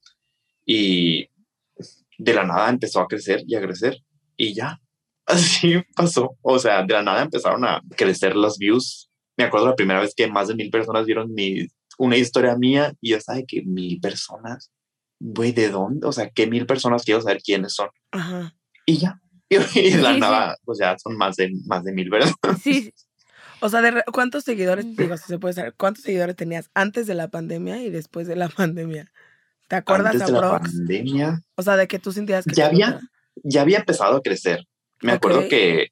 [0.73, 1.29] y
[2.17, 3.99] de la nada empezó a crecer y a crecer
[4.37, 4.81] y ya,
[5.27, 6.37] así pasó.
[6.43, 9.11] O sea, de la nada empezaron a crecer las views.
[9.37, 11.67] Me acuerdo la primera vez que más de mil personas vieron mi,
[11.99, 14.71] una historia mía y yo estaba de que mil personas,
[15.19, 16.07] güey, ¿de dónde?
[16.07, 17.89] O sea, ¿qué mil personas quiero saber quiénes son?
[18.13, 18.55] Ajá.
[18.87, 19.21] Y ya.
[19.51, 19.57] Y
[19.91, 20.21] de la Sí, sí.
[20.21, 22.63] nada, pues ya son más de, más de mil personas.
[22.63, 22.93] Sí.
[23.61, 24.95] O sea, de ¿cuántos seguidores, Mm.
[24.97, 28.37] digo, si se puede saber, cuántos seguidores tenías antes de la pandemia y después de
[28.37, 29.11] la pandemia?
[29.71, 30.73] ¿Te acuerdas, Antes de la aprox?
[30.75, 32.55] pandemia, O sea, de que tú sentías que...
[32.55, 33.01] Ya había-
[33.45, 34.67] ya había empezado a crecer.
[35.01, 35.49] Me acuerdo Ok.
[35.49, 35.89] que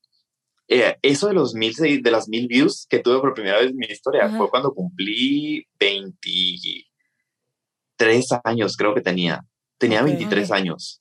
[0.67, 3.77] eh, eso de los mil, de las mil views que tuve por primera vez en
[3.77, 4.37] mi historia Ajá.
[4.37, 9.43] fue cuando cumplí 23 años, creo que tenía.
[9.79, 10.07] Tenía Ok.
[10.09, 11.01] 23 años.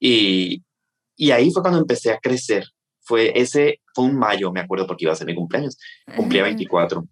[0.00, 0.64] Y,
[1.16, 2.64] y ahí fue cuando empecé a crecer.
[3.02, 5.76] Fue ese, fue un mayo, me acuerdo, porque iba a ser mi cumpleaños.
[6.16, 7.06] Cumplía 24.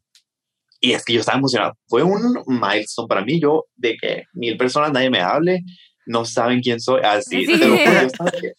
[0.81, 1.75] Y es que yo estaba emocionado.
[1.89, 3.41] Fue un milestone para mí.
[3.41, 5.65] Yo, de que mil personas, nadie me hable,
[6.07, 7.01] no saben quién soy.
[7.03, 7.59] Así, Sí.
[7.59, 8.53] te lo juro, yo estaba que,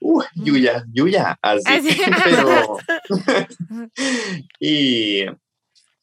[0.00, 1.62] uh, Yuya, Yuya, así.
[1.66, 2.00] Así.
[2.24, 2.76] Pero,
[4.60, 5.24] y,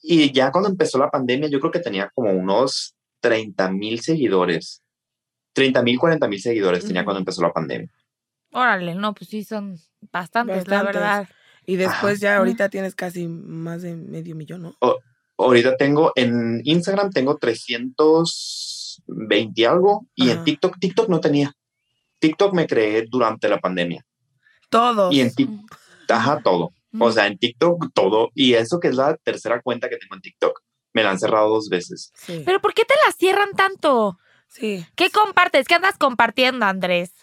[0.01, 4.81] y ya cuando empezó la pandemia, yo creo que tenía como unos 30 mil seguidores.
[5.53, 7.89] 30 mil, 40 mil seguidores tenía cuando empezó la pandemia.
[8.51, 9.77] Órale, no, pues sí, son
[10.11, 11.27] bastantes, la verdad.
[11.65, 12.21] Y después Ajá.
[12.21, 14.77] ya ahorita tienes casi más de medio millón, ¿no?
[15.39, 20.43] Ahorita tengo en Instagram tengo 320 y algo y en.
[20.43, 21.53] TikTok, TikTok no tenía.
[22.19, 24.05] TikTok me creé durante la pandemia
[24.69, 25.13] Todos.
[25.13, 25.77] y en TikTok,
[26.09, 26.71] ajá, todo.
[26.99, 28.29] O sea, en TikTok todo.
[28.33, 30.59] Y eso que es la tercera cuenta que tengo en TikTok.
[30.91, 32.11] Me la han cerrado dos veces.
[32.15, 32.41] Sí.
[32.45, 34.17] Pero ¿por qué te las cierran tanto?
[34.47, 34.85] sí.
[34.95, 35.67] ¿Qué compartes?
[35.67, 37.13] ¿Qué andas compartiendo, Andrés?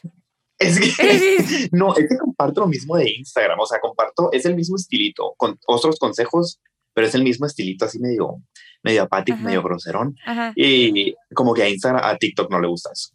[0.59, 3.61] Es que, no, es que comparto lo mismo de Instagram.
[3.61, 6.61] O sea, comparto, es el mismo estilito, con otros consejos,
[6.97, 8.43] pero es el mismo estilito así medio,
[8.83, 10.17] medio apático, medio groserón.
[10.25, 10.55] Ajá.
[10.57, 13.11] Y como que a Instagram, a TikTok no le gusta eso.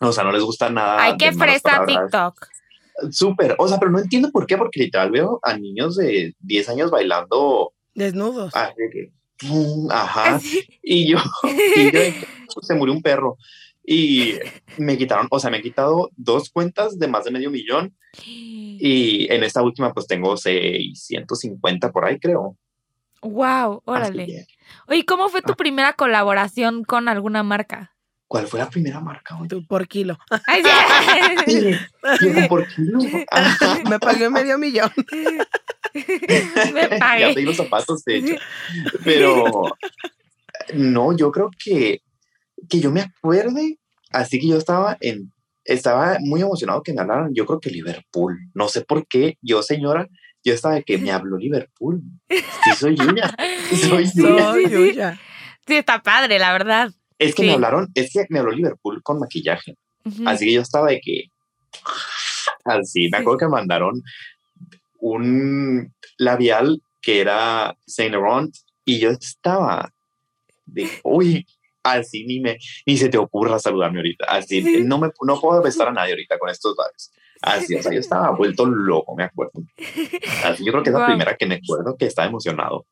[0.00, 1.02] O sea, no les gusta nada.
[1.02, 1.84] Ay, qué de malas fresa.
[1.84, 2.46] TikTok.
[3.10, 3.54] Súper.
[3.58, 6.90] O sea, pero no entiendo por qué, porque literal veo a niños de 10 años
[6.90, 7.74] bailando.
[7.94, 8.52] Desnudos.
[8.56, 9.12] ah, que,
[9.90, 10.36] ajá.
[10.36, 10.66] Así.
[10.82, 11.18] Y yo,
[11.76, 12.26] y yo de que,
[12.62, 13.36] se murió un perro.
[13.84, 14.36] Y
[14.78, 17.94] me quitaron, o sea, me han quitado dos cuentas de más de medio millón.
[18.24, 22.56] Y en esta última, pues tengo 650 por ahí, creo.
[23.26, 24.46] Wow, órale.
[24.88, 25.56] Oye, ¿cómo fue tu Ah.
[25.56, 27.92] primera colaboración con alguna marca?
[28.28, 29.38] ¿Cuál fue la primera marca?
[29.48, 30.18] Tú por kilo.
[30.48, 30.62] Ay,
[31.46, 31.72] sí.
[32.48, 32.98] ¿por kilo?
[33.30, 33.78] Ajá.
[33.88, 34.90] Me pagué medio millón.
[35.94, 37.34] Me ya pagué.
[37.34, 38.34] pedí los zapatos, de hecho.
[39.04, 39.44] Pero
[40.74, 42.00] no, yo creo que,
[42.68, 43.78] que yo me acuerde,
[44.10, 45.32] así que yo estaba en,
[45.64, 49.62] estaba muy emocionado que me hablaran, yo creo que Liverpool, no sé por qué, yo
[49.62, 50.08] señora,
[50.46, 52.00] yo estaba de que me habló Liverpool,
[52.64, 53.34] sí soy Yuya,
[53.68, 54.44] soy Yuya.
[54.52, 54.74] Soy sí, sí.
[54.74, 55.20] Yuya.
[55.66, 56.90] Sí, está padre, la verdad.
[57.18, 57.48] Es que Sí.
[57.48, 60.28] me hablaron, es que me habló Liverpool con maquillaje, Ujú.
[60.28, 61.24] así que yo estaba de que,
[62.64, 64.02] así, me acuerdo que me mandaron
[65.00, 68.54] un labial que era Saint Laurent
[68.84, 69.92] y yo estaba
[70.64, 71.46] de, uy,
[71.82, 74.82] así ni me, ni se te ocurra saludarme ahorita, así, Sí.
[74.84, 77.10] no me, no puedo besar a nadie ahorita con estos labios,
[77.46, 79.52] Así, o sea, yo estaba vuelto loco, me acuerdo.
[80.44, 82.86] Así, yo creo que es la primera que me acuerdo que estaba emocionado.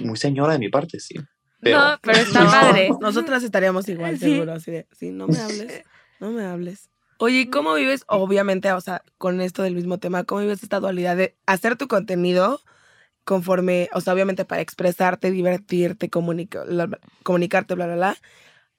[0.00, 1.16] Muy señora de mi parte, sí.
[1.60, 2.88] no, pero está padre.
[2.98, 5.84] Nosotras estaríamos igual, seguro, así de, sí, no me hables,
[6.18, 6.88] no me hables.
[7.18, 11.14] Oye, ¿cómo vives, obviamente, o sea, con esto del mismo tema, cómo vives esta dualidad
[11.14, 12.62] de hacer tu contenido
[13.24, 18.16] conforme, o sea, obviamente para expresarte, divertirte, comunicarte, bla, bla, bla,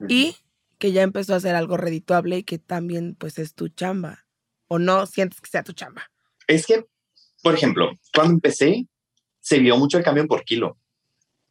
[0.10, 0.36] y
[0.84, 4.26] que ya empezó a ser algo redituable y que también, pues, es tu chamba,
[4.68, 6.12] o no sientes que sea tu chamba?
[6.46, 6.84] Es que,
[7.42, 8.90] por ejemplo, cuando empecé,
[9.40, 10.78] se vio mucho el cambio por kilo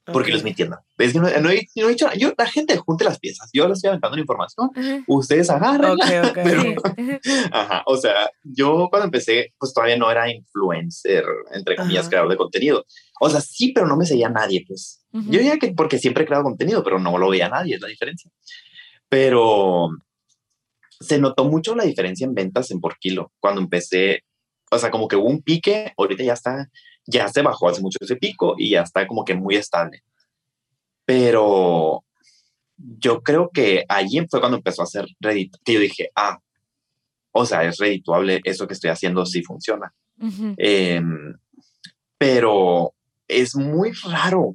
[0.04, 0.84] porque es mi tienda.
[0.98, 4.16] Es que no, he, dicho, yo, la gente junte las piezas, yo les estoy aventando
[4.16, 4.70] la información,
[5.06, 5.96] ustedes agarran.
[7.52, 12.36] ajá, o sea, yo cuando empecé, pues todavía no era influencer, entre comillas, creador de
[12.36, 12.84] contenido.
[13.20, 15.04] O sea, sí, pero no me seguía nadie, pues.
[15.12, 17.88] Yo diría que porque siempre he creado contenido, pero no lo veía nadie, es la
[17.88, 18.30] diferencia.
[19.12, 19.90] Pero
[20.98, 24.24] se notó mucho la diferencia en ventas en por kilo cuando empecé.
[24.70, 26.70] O sea, como que hubo un pique, ahorita ya está
[27.06, 30.02] ya se bajó hace mucho ese pico y ya está como que muy estable.
[31.04, 32.04] Pero
[32.78, 36.38] yo creo que allí fue cuando empezó a ser Reddit, que yo dije, ah,
[37.32, 39.92] o sea, es redituable, eso que estoy haciendo sí funciona.
[40.56, 41.36] Em,
[42.16, 42.94] pero
[43.28, 44.54] es muy raro,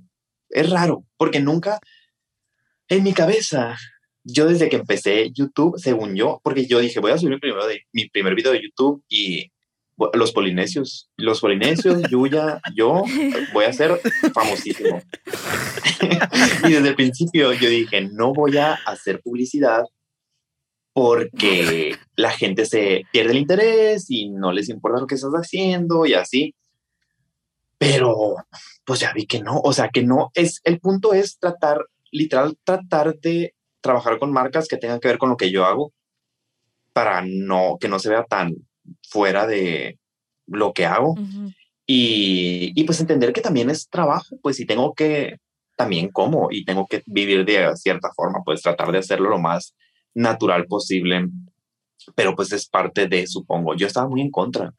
[0.50, 1.80] es raro, porque nunca
[2.88, 3.78] en mi cabeza,
[4.28, 7.66] yo desde que empecé YouTube, según yo, porque yo dije, voy a subir mi, primero
[7.66, 9.52] de, mi primer video de YouTube y
[10.14, 13.04] los polinesios, los polinesios, Yuya, yo
[13.54, 14.00] voy a ser
[14.34, 15.02] famosísimo.
[16.68, 19.86] y desde el principio yo dije, no voy a hacer publicidad
[20.94, 26.06] porque la gente se pierde el interés y no les importa lo que estás haciendo
[26.06, 26.54] y así.
[27.78, 28.36] Pero
[28.84, 32.58] pues ya vi que no, o sea, que no es, el punto es tratar, literal,
[32.66, 33.54] tratar de
[33.88, 35.92] trabajar con marcas que tengan que ver con lo que yo hago
[36.94, 38.54] para no, que no se vea tan
[39.10, 40.00] fuera de
[40.46, 41.16] lo que hago.
[41.86, 45.38] y, y, pues entender que también es trabajo, pues si tengo que,
[45.76, 49.76] también como, y tengo que vivir de cierta forma, pues tratar de hacerlo lo más
[50.14, 51.28] natural posible,
[52.16, 54.74] pero pues es parte de, supongo, yo estaba muy en contra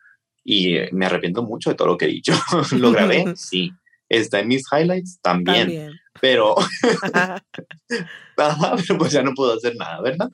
[0.44, 2.32] y me arrepiento mucho de todo lo que he dicho.
[2.72, 3.70] lo grabé, sí.
[4.08, 6.54] Está en mis highlights también, pero
[8.36, 10.28] pero pues ya no puedo hacer nada, ¿verdad?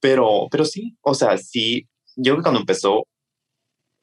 [0.00, 3.06] Pero, pero sí, o sea, sí, yo cuando empezó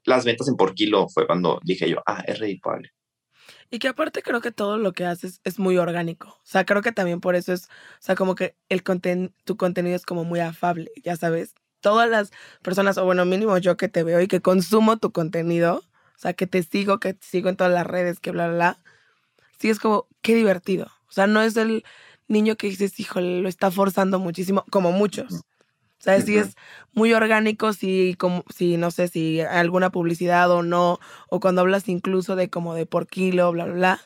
[0.05, 2.91] las ventas en por kilo fue cuando dije yo, ah, es redituable.
[3.69, 6.27] Y que aparte creo que todo lo que haces es muy orgánico.
[6.27, 9.57] O sea, creo que también por eso es, o sea, como que el conten tu
[9.57, 11.55] contenido es como muy afable, ya sabes.
[11.81, 15.77] Todas las personas, o bueno, mínimo yo que te veo y que consumo tu contenido,
[15.77, 18.55] o sea, que te sigo, que te sigo en todas las redes, que bla, bla,
[18.55, 18.82] bla,
[19.63, 20.87] sí es como, qué divertido.
[21.07, 21.85] O sea, no es el
[22.27, 25.35] niño que dices, híjole, lo está forzando muchísimo, como muchos.
[25.35, 26.57] O sea, si es
[26.91, 30.99] muy orgánico, si, como, si no sé, si alguna publicidad o no,
[31.29, 34.01] o cuando hablas incluso de como de por kilo, bla, bla, bla.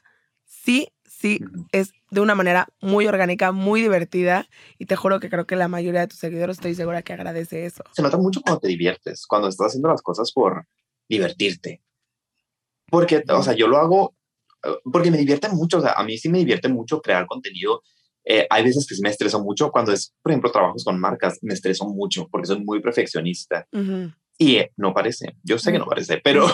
[0.46, 1.40] Sí, sí,
[1.72, 5.68] es de una manera muy orgánica, muy divertida, y te juro que creo que la
[5.68, 7.84] mayoría de tus seguidores estoy segura que agradece eso.
[7.94, 10.68] Se nota mucho cuando te diviertes, cuando estás haciendo las cosas por
[11.10, 11.82] divertirte.
[12.92, 14.17] Porque, o sea, yo lo hago
[14.92, 17.82] porque me divierte mucho, o sea, a mí sí me divierte mucho crear contenido
[18.30, 21.54] eh, hay veces que me estreso mucho cuando es, por ejemplo, trabajos con marcas, me
[21.54, 23.66] estreso mucho porque soy muy perfeccionista.
[24.38, 26.46] Y eh, no parece, yo sé que no parece, pero,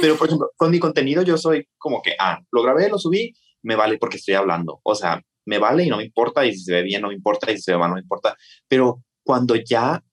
[0.00, 3.34] pero por ejemplo, con mi contenido yo soy como que, ah, lo grabé, lo subí,
[3.62, 4.80] me vale porque estoy hablando.
[4.84, 7.14] O sea, me vale y no me importa, y si se ve bien no me
[7.14, 8.36] importa, y si se ve mal no me importa.
[8.68, 10.04] Pero cuando ya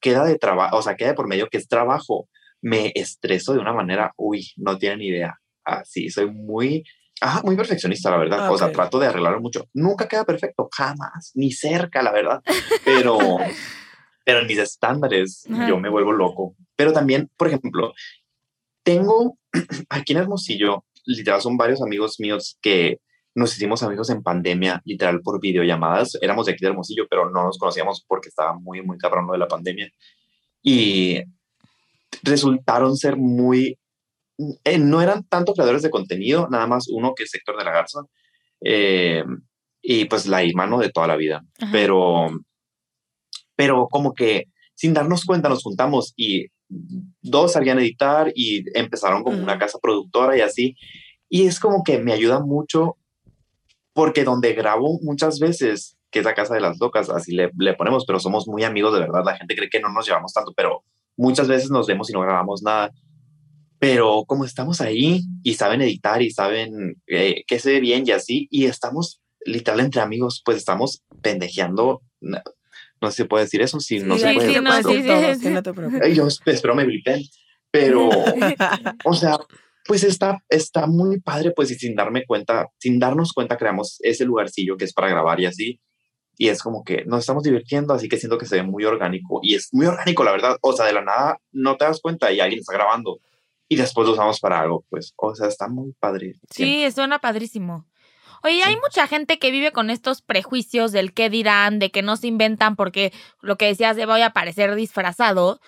[0.00, 2.28] queda de trabajo, o sea, queda por medio que es trabajo,
[2.60, 5.40] me estreso de una manera, uy, no tienen idea.
[5.68, 6.84] Así, soy muy
[7.20, 8.46] Ajá, muy perfeccionista, la verdad.
[8.46, 9.68] Ah, o sea, trato de arreglarlo mucho.
[9.74, 12.42] Nunca queda perfecto, jamás, ni cerca, la verdad.
[12.84, 13.18] Pero,
[14.24, 16.54] pero en mis estándares yo me vuelvo loco.
[16.76, 17.92] Pero también, por ejemplo,
[18.84, 19.36] tengo
[19.88, 23.00] aquí en Hermosillo, literal, son varios amigos míos que
[23.34, 26.16] nos hicimos amigos en pandemia, literal, por videollamadas.
[26.20, 29.32] Éramos de aquí de Hermosillo, pero no nos conocíamos porque estaba muy, muy cabrón lo
[29.32, 29.90] de la pandemia.
[30.62, 31.20] Y
[32.22, 33.76] resultaron ser muy
[34.64, 37.72] eh, no eran tanto creadores de contenido, nada más uno que es Sector de la
[37.72, 38.00] Garza,
[38.60, 39.24] eh,
[39.82, 41.44] y pues la mano de toda la vida.
[41.72, 42.28] Pero,
[43.56, 49.24] pero como que sin darnos cuenta nos juntamos y dos salían a editar y empezaron
[49.24, 50.76] como una casa productora y así.
[51.28, 52.96] Y es como que me ayuda mucho
[53.92, 57.74] porque donde grabo muchas veces, que es la casa de las locas, así le, le
[57.74, 59.22] ponemos, pero somos muy amigos de verdad.
[59.24, 60.84] La gente cree que no nos llevamos tanto, pero
[61.16, 62.92] muchas veces nos vemos y no grabamos nada
[63.78, 68.10] pero como estamos ahí y saben editar y saben eh, que se ve bien y
[68.12, 73.80] así, y estamos literal entre amigos, pues estamos pendejeando No sé si puede decir eso,
[73.80, 74.54] si no Sí, se puede.
[74.54, 76.16] sí, no, sí, no te preocupes.
[76.16, 77.22] Yo espero me blipen.
[77.70, 78.08] Pero,
[79.04, 79.38] o sea,
[79.86, 84.24] pues está, está muy padre, pues, y sin darme cuenta, sin darnos cuenta, creamos ese
[84.24, 85.80] lugarcillo que es para grabar y así.
[86.36, 89.40] Y es como que nos estamos divirtiendo, así que siento que se ve muy orgánico.
[89.42, 90.56] Y es muy orgánico, la verdad.
[90.60, 93.18] O sea, de la nada no te das cuenta y alguien está grabando.
[93.68, 95.12] Y después lo usamos para algo, pues.
[95.16, 96.36] O sea, está muy padre.
[96.50, 97.86] Sí, suena padrísimo.
[98.42, 102.16] Oye, hay mucha gente que vive con estos prejuicios del qué dirán, de que no
[102.16, 105.60] se inventan porque lo que decías de voy a parecer disfrazado.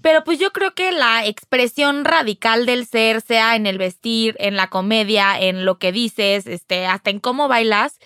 [0.00, 4.54] Pero pues yo creo que la expresión radical del ser, sea en el vestir, en
[4.54, 7.98] la comedia, en lo que dices, este, hasta en cómo bailas,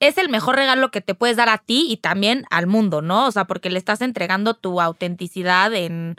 [0.00, 3.26] es el mejor regalo que te puedes dar a ti y también al mundo, ¿no?
[3.26, 6.16] O sea, porque le estás entregando tu autenticidad en,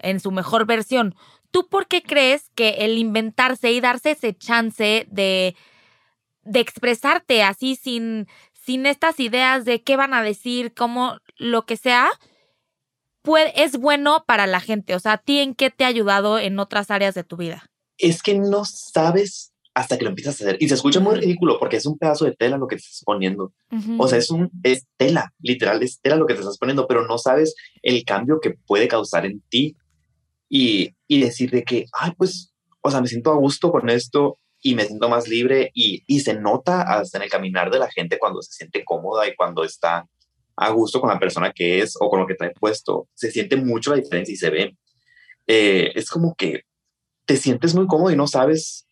[0.00, 1.14] en su mejor versión.
[1.52, 5.54] ¿Tú por qué crees que el inventarse y darse ese chance de,
[6.42, 11.76] de expresarte así sin, sin estas ideas de qué van a decir, cómo, lo que
[11.76, 12.10] sea,
[13.22, 14.94] puede, es bueno para la gente?
[14.94, 17.70] O sea, ¿a ti en qué te ha ayudado en otras áreas de tu vida?
[17.98, 20.56] Es que no sabes hasta que lo empiezas a hacer.
[20.60, 23.02] Y se escucha muy ridículo porque es un pedazo de tela lo que te estás
[23.04, 23.52] poniendo.
[23.98, 27.06] O sea, es un es tela, literal, es tela lo que te estás poniendo, pero
[27.06, 29.76] no sabes el cambio que puede causar en ti
[30.48, 34.38] y, y decir de que, ay, pues, o sea, me siento a gusto con esto
[34.60, 37.90] y me siento más libre y, y se nota hasta en el caminar de la
[37.90, 40.06] gente cuando se siente cómoda y cuando está
[40.56, 43.08] a gusto con la persona que es o con lo que trae puesto.
[43.14, 44.76] Se siente mucho la diferencia y se ve.
[45.46, 46.62] Eh, es como que
[47.26, 48.86] te sientes muy cómodo y no sabes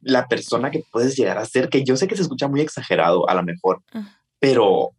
[0.00, 3.28] la persona que puedes llegar a ser, que yo sé que se escucha muy exagerado
[3.28, 4.18] a lo mejor, Ah.
[4.38, 4.90] pero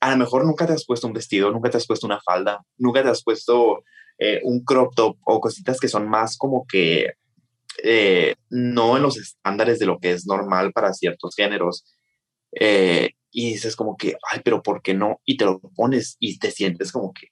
[0.00, 2.60] a lo mejor nunca te has puesto un vestido, nunca te has puesto una falda,
[2.76, 3.82] nunca te has puesto
[4.24, 7.14] eh, un crop top o cositas que son más como que
[7.82, 11.84] eh, no en los estándares de lo que es normal para ciertos géneros.
[12.52, 15.20] Eh, y dices como que, ay, pero ¿por qué no?
[15.24, 17.30] Y te lo pones y te sientes como que,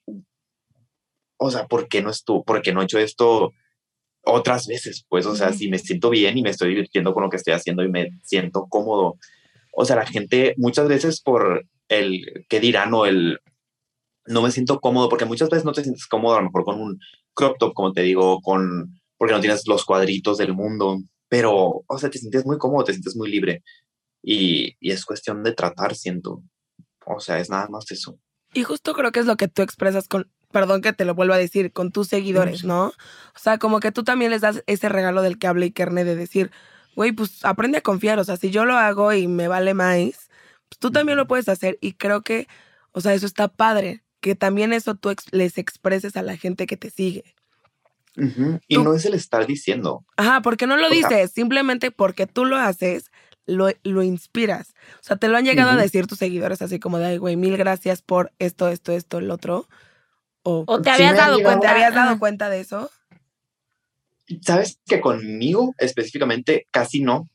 [1.37, 2.43] o sea, ¿por qué no estuvo?
[2.43, 3.53] ¿Por qué no he hecho esto
[4.23, 5.05] otras veces?
[5.07, 7.53] Pues, o sea, si me siento bien y me estoy divirtiendo con lo que estoy
[7.53, 9.17] haciendo y me siento cómodo.
[9.71, 13.39] O sea, la gente muchas veces por el que dirán o el
[14.31, 16.81] no me siento cómodo, porque muchas veces no te sientes cómodo a lo mejor con
[16.81, 16.99] un
[17.33, 21.97] crop top, como te digo, con porque no tienes los cuadritos del mundo, pero, o
[21.99, 23.63] sea, te sientes muy cómodo, te sientes muy libre
[24.23, 26.41] y, y es cuestión de tratar, siento.
[27.05, 28.17] O sea, es nada más eso.
[28.53, 31.35] Y justo creo que es lo que tú expresas con, perdón que te lo vuelva
[31.35, 32.87] a decir, con tus seguidores, ¿no?
[32.87, 36.15] O sea, como que tú también les das ese regalo del que habla Ikerne de
[36.15, 36.51] decir,
[36.95, 38.19] güey, pues aprende a confiar.
[38.19, 40.29] O sea, si yo lo hago y me vale más,
[40.69, 41.77] pues tú también lo puedes hacer.
[41.81, 42.47] Y creo que,
[42.91, 44.03] o sea, eso está padre.
[44.21, 47.35] Que también eso tú ex- les expreses a la gente que te sigue.
[48.67, 50.05] Y Tú- no es el estar diciendo.
[50.17, 53.09] Ajá, porque no lo O sea- dices, simplemente porque tú lo haces,
[53.45, 54.73] lo, lo inspiras.
[54.95, 57.35] O sea, te lo han llegado a decir tus seguidores así como de, ay, güey,
[57.35, 59.67] mil gracias por esto, esto, esto, el otro.
[60.43, 61.59] O, ¿O te habías dado cuenta?
[61.61, 62.89] ¿te habías dado cuenta de eso?
[64.41, 67.29] Sabes que conmigo específicamente casi no,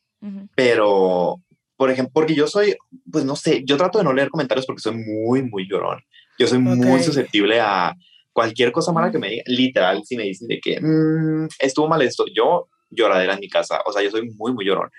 [0.55, 1.41] pero
[1.77, 2.75] por ejemplo, porque yo soy,
[3.11, 6.03] pues no sé, yo trato de no leer comentarios porque soy muy, muy llorón.
[6.39, 7.03] Yo soy muy Ok.
[7.05, 7.95] susceptible a
[8.33, 9.45] cualquier cosa mala que me digan.
[9.49, 13.81] Literal, si me dicen de que "Mm, estuvo mal esto, yo lloradera en mi casa.
[13.87, 14.91] O sea, yo soy muy, muy llorón.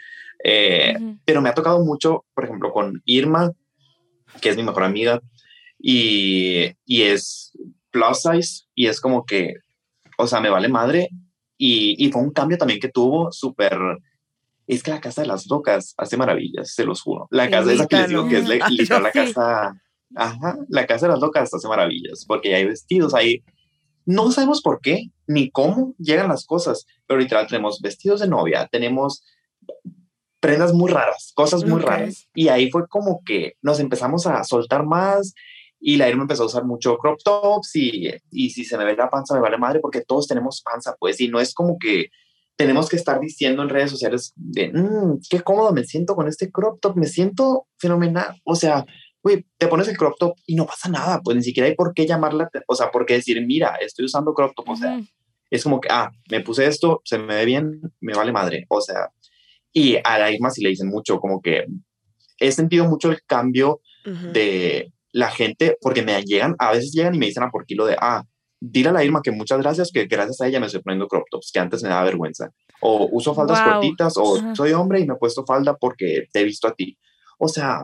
[0.43, 1.19] Eh, Ujú.
[1.25, 3.51] pero me ha tocado mucho, por ejemplo, con Irma,
[4.41, 5.21] que es mi mejor amiga,
[5.79, 7.51] y, y es
[7.91, 9.53] plus size, y es como que,
[10.17, 11.09] o sea, me vale madre.
[11.57, 13.77] Y, y fue un cambio también que tuvo súper.
[14.67, 17.27] Es que la casa de las locas hace maravillas, se los juro.
[17.31, 19.19] La casa esa que les digo que es literal la Sí.
[19.19, 19.81] casa.
[20.15, 23.43] Ajá, la casa de las locas hace maravillas, porque hay vestidos ahí.
[24.05, 28.67] No sabemos por qué ni cómo llegan las cosas, pero literal tenemos vestidos de novia,
[28.71, 29.23] tenemos
[30.39, 32.29] prendas muy raras, cosas muy raras.
[32.33, 35.33] Y ahí fue como que nos empezamos a soltar más
[35.79, 38.95] y la Irma empezó a usar mucho crop tops y, y si se me ve
[38.95, 42.07] la panza me vale madre porque todos tenemos panza, pues, y no es como que
[42.55, 46.51] tenemos que estar diciendo en redes sociales de, "Mm, qué cómodo me siento con este
[46.51, 48.39] crop top, me siento fenomenal.
[48.43, 48.85] O sea,
[49.27, 51.93] güey, te pones el crop top y no pasa nada, pues ni siquiera hay por
[51.93, 55.05] qué llamarla, o sea, por qué decir, mira, estoy usando crop top, o sea, Ujú.
[55.49, 58.65] es como que, ah, me puse esto, se me ve bien, me vale madre.
[58.69, 59.09] O sea,
[59.73, 61.65] y a la Irma sí le dicen mucho, como que
[62.39, 63.81] he sentido mucho el cambio
[64.33, 67.85] de la gente, porque me llegan, a veces llegan y me dicen a por kilo
[67.85, 68.23] de, ah,
[68.59, 71.25] dile a la Irma que muchas gracias, que gracias a ella me estoy poniendo crop
[71.29, 72.49] tops, que antes me daba vergüenza.
[72.79, 73.73] O uso faldas Guau.
[73.73, 76.97] cortitas, o soy hombre y me he puesto falda porque te he visto a ti.
[77.37, 77.83] O sea,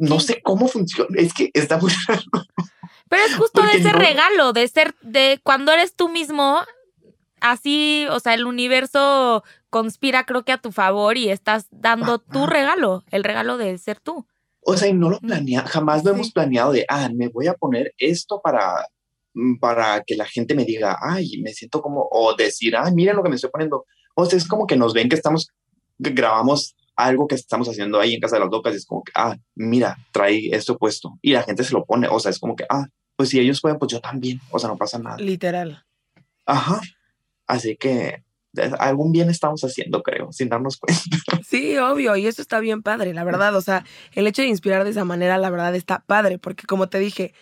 [0.00, 2.22] no sé cómo funciona, es que está muy raro.
[3.08, 6.58] Pero es justo de Porque ese no- regalo, de ser, de cuando eres tú mismo,
[7.40, 12.46] así, o sea, el universo conspira creo que a tu favor y estás dando tu
[12.46, 14.26] regalo, el regalo de ser tú.
[14.62, 17.54] O sea, y no lo planea, jamás lo hemos planeado de, ah, me voy a
[17.54, 18.86] poner esto para,
[19.34, 23.16] mm, para que la gente me diga, ay, me siento como, o decir, ay, miren
[23.16, 23.86] lo que me estoy poniendo.
[24.14, 25.48] O sea, es como que nos ven que estamos,
[26.02, 29.02] que grabamos algo que estamos haciendo ahí en Casa de las Locas, y es como
[29.04, 31.18] que, ah, mira, trae esto puesto.
[31.22, 32.86] Y la gente se lo pone, o sea, es como que, ah,
[33.16, 35.16] pues si ellos pueden, pues yo también, o sea, no pasa nada.
[35.18, 35.84] Literal.
[36.46, 36.80] Ajá.
[37.46, 38.24] Así que
[38.78, 41.00] algún bien estamos haciendo, creo, sin darnos cuenta.
[41.46, 43.54] Sí, obvio, y eso está bien padre, la verdad.
[43.56, 46.88] O sea, el hecho de inspirar de esa manera, la verdad, está padre, porque como
[46.88, 47.34] te dije,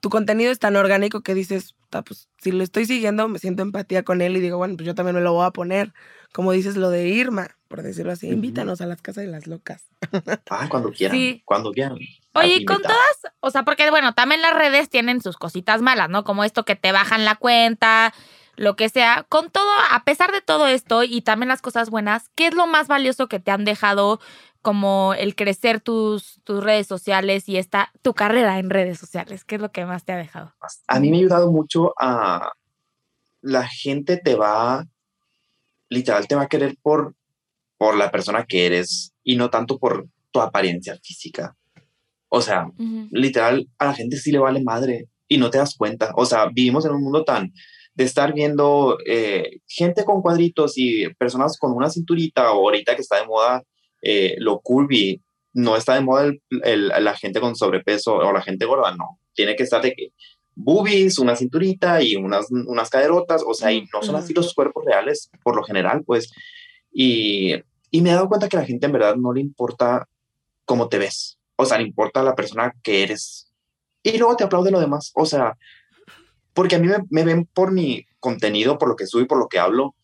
[0.00, 4.02] tu contenido es tan orgánico que dices, pues si lo estoy siguiendo, me siento empatía
[4.02, 5.94] con él y digo, bueno, pues yo también me lo voy a poner.
[6.32, 9.84] Como dices lo de Irma, por decirlo así, invítanos a las casas de las locas.
[10.50, 11.98] Ah, cuando quieran, cuando quieran.
[12.34, 16.24] Oye, con todas, o sea, porque bueno, también las redes tienen sus cositas malas, ¿no?
[16.24, 18.14] Como esto que te bajan la cuenta,
[18.56, 22.30] lo que sea, con todo, a pesar de todo esto y también las cosas buenas,
[22.34, 24.20] ¿qué es lo más valioso que te han dejado
[24.62, 29.44] como el crecer tus, tus redes sociales y esta, tu carrera en redes sociales?
[29.44, 30.54] ¿Qué es lo que más te ha dejado?
[30.86, 32.52] A mí me ha ayudado mucho a
[33.46, 34.84] la gente te va,
[35.88, 37.14] literal, te va a querer por,
[37.78, 41.56] por la persona que eres y no tanto por tu apariencia física.
[42.28, 42.70] O sea,
[43.10, 46.12] literal, a la gente sí le vale madre y no te das cuenta.
[46.16, 47.52] O sea, vivimos en un mundo tan
[47.94, 53.00] de estar viendo eh, gente con cuadritos y personas con una cinturita, o ahorita que
[53.00, 53.62] está de moda
[54.02, 55.22] eh, lo curvy,
[55.54, 56.30] no está de moda
[56.64, 59.18] el, la gente con sobrepeso o la gente gorda, no.
[59.34, 60.08] Tiene que estar de que
[60.54, 64.84] boobies, una cinturita y unas, unas caderotas, o sea, y no son así los cuerpos
[64.84, 66.30] reales por lo general, pues.
[66.98, 67.54] Y,
[67.90, 70.08] y me he dado cuenta que a la gente en verdad no le importa
[70.64, 73.52] cómo te ves, o sea, le importa la persona que eres.
[74.02, 75.58] Y luego te aplaude lo demás, o sea,
[76.54, 79.46] porque a mí me, ven por mi contenido, por lo que subo y por lo
[79.46, 79.94] que hablo.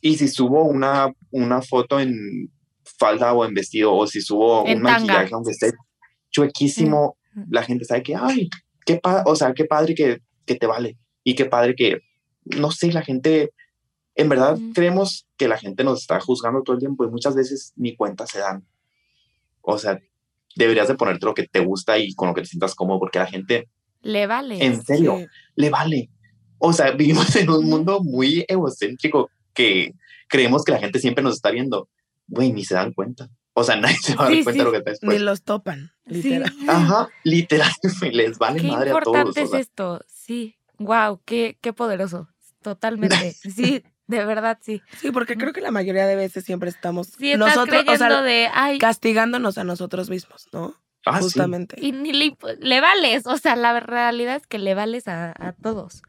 [0.00, 2.50] Y si subo una, una foto en
[2.98, 5.74] falda o en vestido, o si subo un maquillaje aunque esté
[6.32, 7.42] chuequísimo, mm.
[7.50, 8.50] la gente sabe que, ay,
[8.84, 10.98] qué, o sea, qué padre que, que, te vale.
[11.22, 12.00] Y qué padre que,
[12.44, 13.52] no sé, la gente,
[14.16, 14.72] en verdad mm.
[14.72, 18.26] creemos que la gente nos está juzgando todo el tiempo y muchas veces ni cuenta
[18.26, 18.66] se dan.
[19.60, 20.00] O sea,
[20.56, 23.18] deberías de ponerte lo que te gusta y con lo que te sientas cómodo, porque
[23.18, 23.68] la gente
[24.00, 24.64] le vale.
[24.64, 25.18] En serio,
[25.54, 26.10] le vale.
[26.58, 29.94] O sea, vivimos en un mundo muy egocéntrico que
[30.28, 31.88] creemos que la gente siempre nos está viendo.
[32.28, 33.28] Güey, ni se dan cuenta.
[33.52, 35.18] O sea, nadie se va a dar cuenta de lo que está después.
[35.18, 36.52] Ni los topan, literal.
[36.68, 37.70] Ajá, literal,
[38.12, 39.04] les vale madre a todos.
[39.04, 40.56] Qué importante es esto, sí.
[40.78, 42.28] Wow, qué, qué poderoso.
[42.62, 43.32] Totalmente.
[43.32, 44.82] Sí, de verdad, sí.
[44.98, 47.84] Sí, porque creo que la mayoría de veces siempre estamos nosotros,
[48.24, 48.48] de,
[48.78, 50.74] castigándonos a nosotros mismos, ¿no?
[51.04, 51.76] Ah, Justamente.
[51.80, 56.02] Y ni le, vales, o sea, la realidad es que le vales a, todos.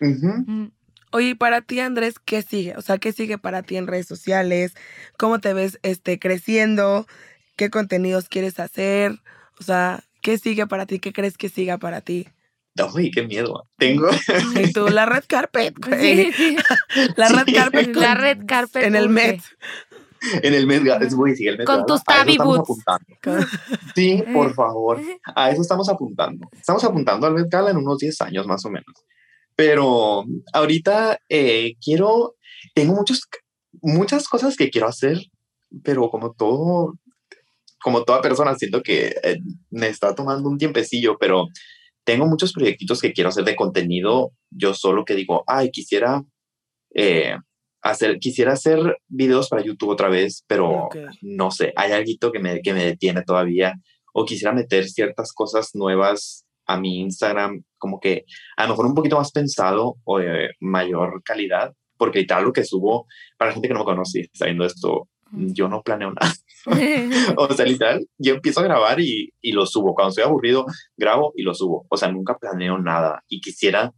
[0.00, 0.66] Mm.
[1.12, 2.76] Oye, para ti, Andrés, ¿qué sigue?
[2.76, 4.74] O sea, ¿qué sigue para ti en redes sociales?
[5.16, 7.06] ¿Cómo te ves este, creciendo?
[7.56, 9.20] ¿Qué contenidos quieres hacer?
[9.58, 10.98] O sea, ¿qué sigue para ti?
[11.00, 12.28] ¿Qué crees que siga para ti?
[12.94, 13.68] Uy, qué miedo.
[13.78, 14.08] Tengo.
[14.62, 16.56] Y tú, la red carpet, Sí, sí.
[17.16, 17.94] La red carpet.
[17.94, 18.84] la red carpet.
[18.84, 19.40] En el Met
[20.42, 20.82] en el mes,
[21.14, 22.82] voy el mes Con tus tabi boots.
[23.94, 25.00] Sí, por favor.
[25.34, 26.48] A eso estamos apuntando.
[26.52, 28.92] Estamos apuntando al Met Gala en unos 10 años más o menos.
[29.54, 32.36] Pero ahorita eh, quiero,
[32.74, 33.22] tengo muchos,
[33.80, 35.18] muchas cosas que quiero hacer,
[35.82, 36.94] pero como todo,
[37.80, 39.38] como toda persona, siento que eh,
[39.70, 41.46] me está tomando un tiempecillo, pero
[42.06, 44.32] tengo muchos proyectitos que quiero hacer de contenido.
[44.50, 46.22] Yo solo que digo, ay, quisiera
[46.94, 47.36] eh,
[47.82, 50.88] hacer, quisiera hacer videos para YouTube otra vez, pero
[51.20, 53.74] no sé, hay algo que me, que me detiene todavía.
[54.14, 58.24] O quisiera meter ciertas cosas nuevas a mi Instagram, como que
[58.56, 62.64] a lo mejor un poquito más pensado o de mayor calidad, porque tal lo que
[62.64, 66.32] subo, para la gente que no me conoce, está viendo esto, yo no planeo nada.
[67.36, 69.94] o sea, literal, yo empiezo a grabar y, y lo subo.
[69.94, 70.66] Cuando estoy aburrido,
[70.96, 71.86] grabo y lo subo.
[71.88, 73.92] O sea, nunca planeo nada y quisiera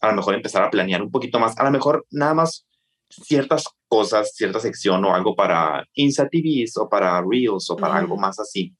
[0.00, 1.58] a lo mejor empezar a planear un poquito más.
[1.58, 2.66] A lo mejor nada más
[3.08, 8.16] ciertas cosas, cierta sección o algo para Insta TVs o para Reels o para algo
[8.16, 8.74] más así.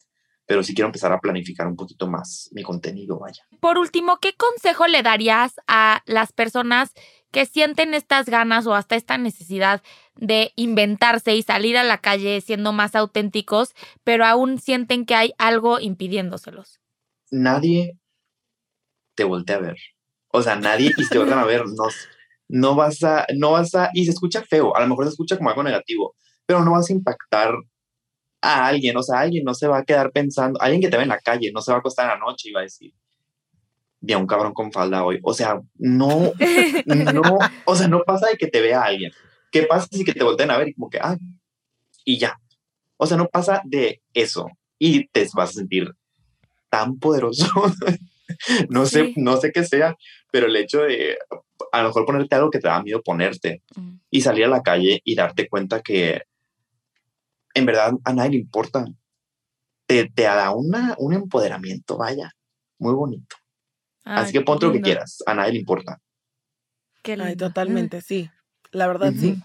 [0.47, 3.43] Pero sí quiero empezar a planificar un poquito más mi contenido, vaya.
[3.61, 6.93] Por último, ¿qué consejo le darías a las personas
[7.31, 9.83] que sienten estas ganas o hasta esta necesidad
[10.19, 15.33] de inventarse y salir a la calle siendo más auténticos, pero aún sienten que hay
[15.39, 16.81] algo impidiéndoselos?
[17.31, 17.97] Nadie
[19.15, 19.77] te voltea a ver.
[20.29, 21.85] O sea, nadie, y si te voltean a ver, no,
[22.49, 25.37] no vas a, no vas a, y se escucha feo, a lo mejor se escucha
[25.37, 26.15] como algo negativo,
[26.45, 27.55] pero no vas a impactar
[28.41, 31.05] a alguien, o sea, alguien no se va a quedar pensando, alguien que te ve
[31.05, 32.93] en la calle, no se va a acostar en la noche y va a decir,
[34.01, 36.33] vi a un cabrón con falda hoy, o sea, no,
[36.87, 39.13] no, o sea, no pasa de que te vea alguien,
[39.51, 41.17] ¿qué pasa si que te volteen a ver y como que, ah,
[42.05, 42.39] y ya,
[42.97, 44.47] o sea, no pasa de eso,
[44.79, 45.93] y te vas a sentir
[46.71, 47.47] tan poderoso.
[48.69, 49.97] no sé, no sé qué sea,
[50.31, 51.17] pero el hecho de
[51.73, 53.97] a lo mejor ponerte algo que te da miedo ponerte Mm.
[54.11, 56.23] y salir a la calle y darte cuenta que
[57.55, 58.85] en verdad a nadie le importa.
[59.87, 62.31] Te, te da una, un empoderamiento, vaya,
[62.79, 63.37] muy bonito.
[64.05, 65.99] Ay, Así que ponte lo que quieras, a nadie le importa.
[67.03, 68.31] qué Ay, totalmente, sí.
[68.73, 69.43] La verdad, sí.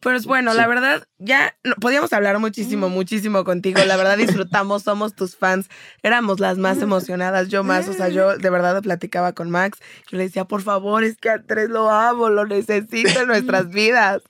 [0.00, 0.58] Pues bueno, Sí.
[0.58, 3.82] la verdad, ya no- podíamos hablar muchísimo, muchísimo contigo.
[3.86, 5.68] La verdad, disfrutamos, somos tus fans.
[6.02, 7.88] Éramos las más emocionadas, yo más.
[7.88, 9.78] O sea, yo de verdad platicaba con Max.
[10.10, 13.68] Yo le decía, por favor, es que a tres lo amo, lo necesito en nuestras
[13.70, 14.22] vidas.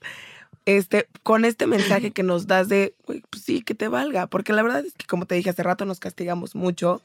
[0.63, 4.27] Este, con este mensaje que nos das de, "Güey, pues sí, que te valga.
[4.27, 7.01] Porque la verdad es que, como te dije hace rato, nos castigamos mucho.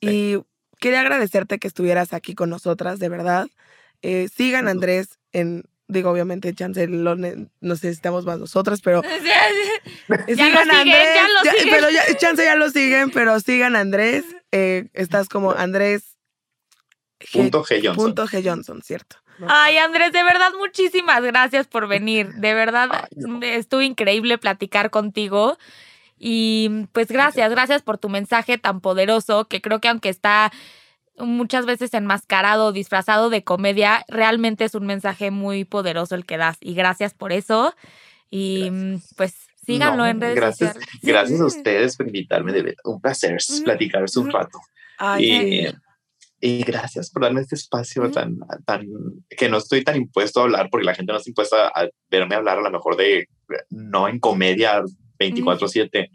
[0.00, 0.38] Y
[0.80, 3.46] quería agradecerte que estuvieras aquí con nosotras, de verdad.
[4.02, 9.02] Eh, sigan a Andrés en, digo, obviamente, chance lo ne- nos necesitamos más nosotras, pero
[10.08, 11.08] Ya sigan lo a siguen, Andrés.
[11.14, 11.74] ya lo ya- siguen.
[11.74, 14.24] pero ya, chance ya lo siguen, pero sigan a Andrés.
[14.52, 16.16] Eh, estás como Andrés
[17.20, 17.76] G- Punto G.
[17.82, 17.96] Johnson.
[17.96, 18.42] punto G.
[18.44, 19.16] Johnson, ¿cierto?
[19.48, 22.28] Ay, Andrés, de verdad, muchísimas gracias por venir.
[22.36, 23.40] De verdad, Ay, no.
[23.42, 25.58] estuvo increíble platicar contigo.
[26.18, 30.50] Y pues gracias, gracias por tu mensaje tan poderoso, que creo que aunque está
[31.18, 36.56] muchas veces enmascarado, disfrazado de comedia, realmente es un mensaje muy poderoso el que das.
[36.60, 37.74] Y gracias por eso.
[38.30, 38.70] Y
[39.16, 41.00] pues síganlo No, en redes gracias, sociales.
[41.02, 42.82] Gracias a ustedes por invitarme, de verdad.
[42.84, 43.64] Un placer Ujú.
[43.64, 44.60] platicar un rato.
[44.98, 45.74] Ay,
[46.40, 48.86] Y, y gracias por darme este espacio tan, tan,
[49.28, 52.34] que no estoy tan impuesto a hablar, porque la gente no está impuesta a verme
[52.34, 53.28] hablar a lo mejor de,
[53.70, 54.82] no en comedia
[55.18, 56.10] 24/7.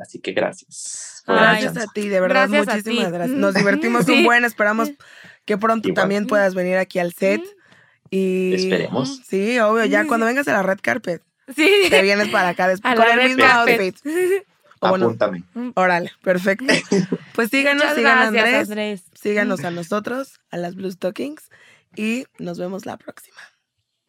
[0.00, 1.22] Así que gracias.
[1.26, 3.36] Ay, Gracias a ti, de verdad, Gracias muchísimas gracias.
[3.38, 4.12] Nos divertimos Sí.
[4.12, 4.90] un buen, esperamos
[5.44, 6.02] que pronto Igual.
[6.02, 7.42] también puedas venir aquí al set.
[8.10, 9.20] Y Esperemos.
[9.26, 11.22] Sí, obvio, ya cuando vengas a la red carpet,
[11.54, 11.70] Sí.
[11.90, 13.80] te vienes para acá después con el mismo carpet.
[13.80, 14.44] outfit.
[14.80, 15.42] O Apúntame.
[15.74, 16.72] órale, perfecto.
[17.34, 19.02] Pues síganos, Muchas sigan gracias, Andrés, Andrés.
[19.20, 21.50] síganos a nosotros, a las Blue Stockings,
[21.96, 23.38] y nos vemos la próxima.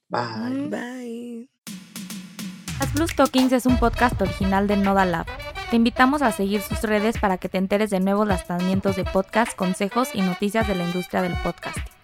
[0.10, 0.68] Bye.
[0.70, 1.89] Bye.
[2.80, 5.26] Las Blue Stockings es un podcast original de Noda Lab.
[5.70, 9.54] Te invitamos a seguir sus redes para que te enteres de nuevos lanzamientos de podcast,
[9.54, 11.99] consejos y noticias de la industria del podcasting.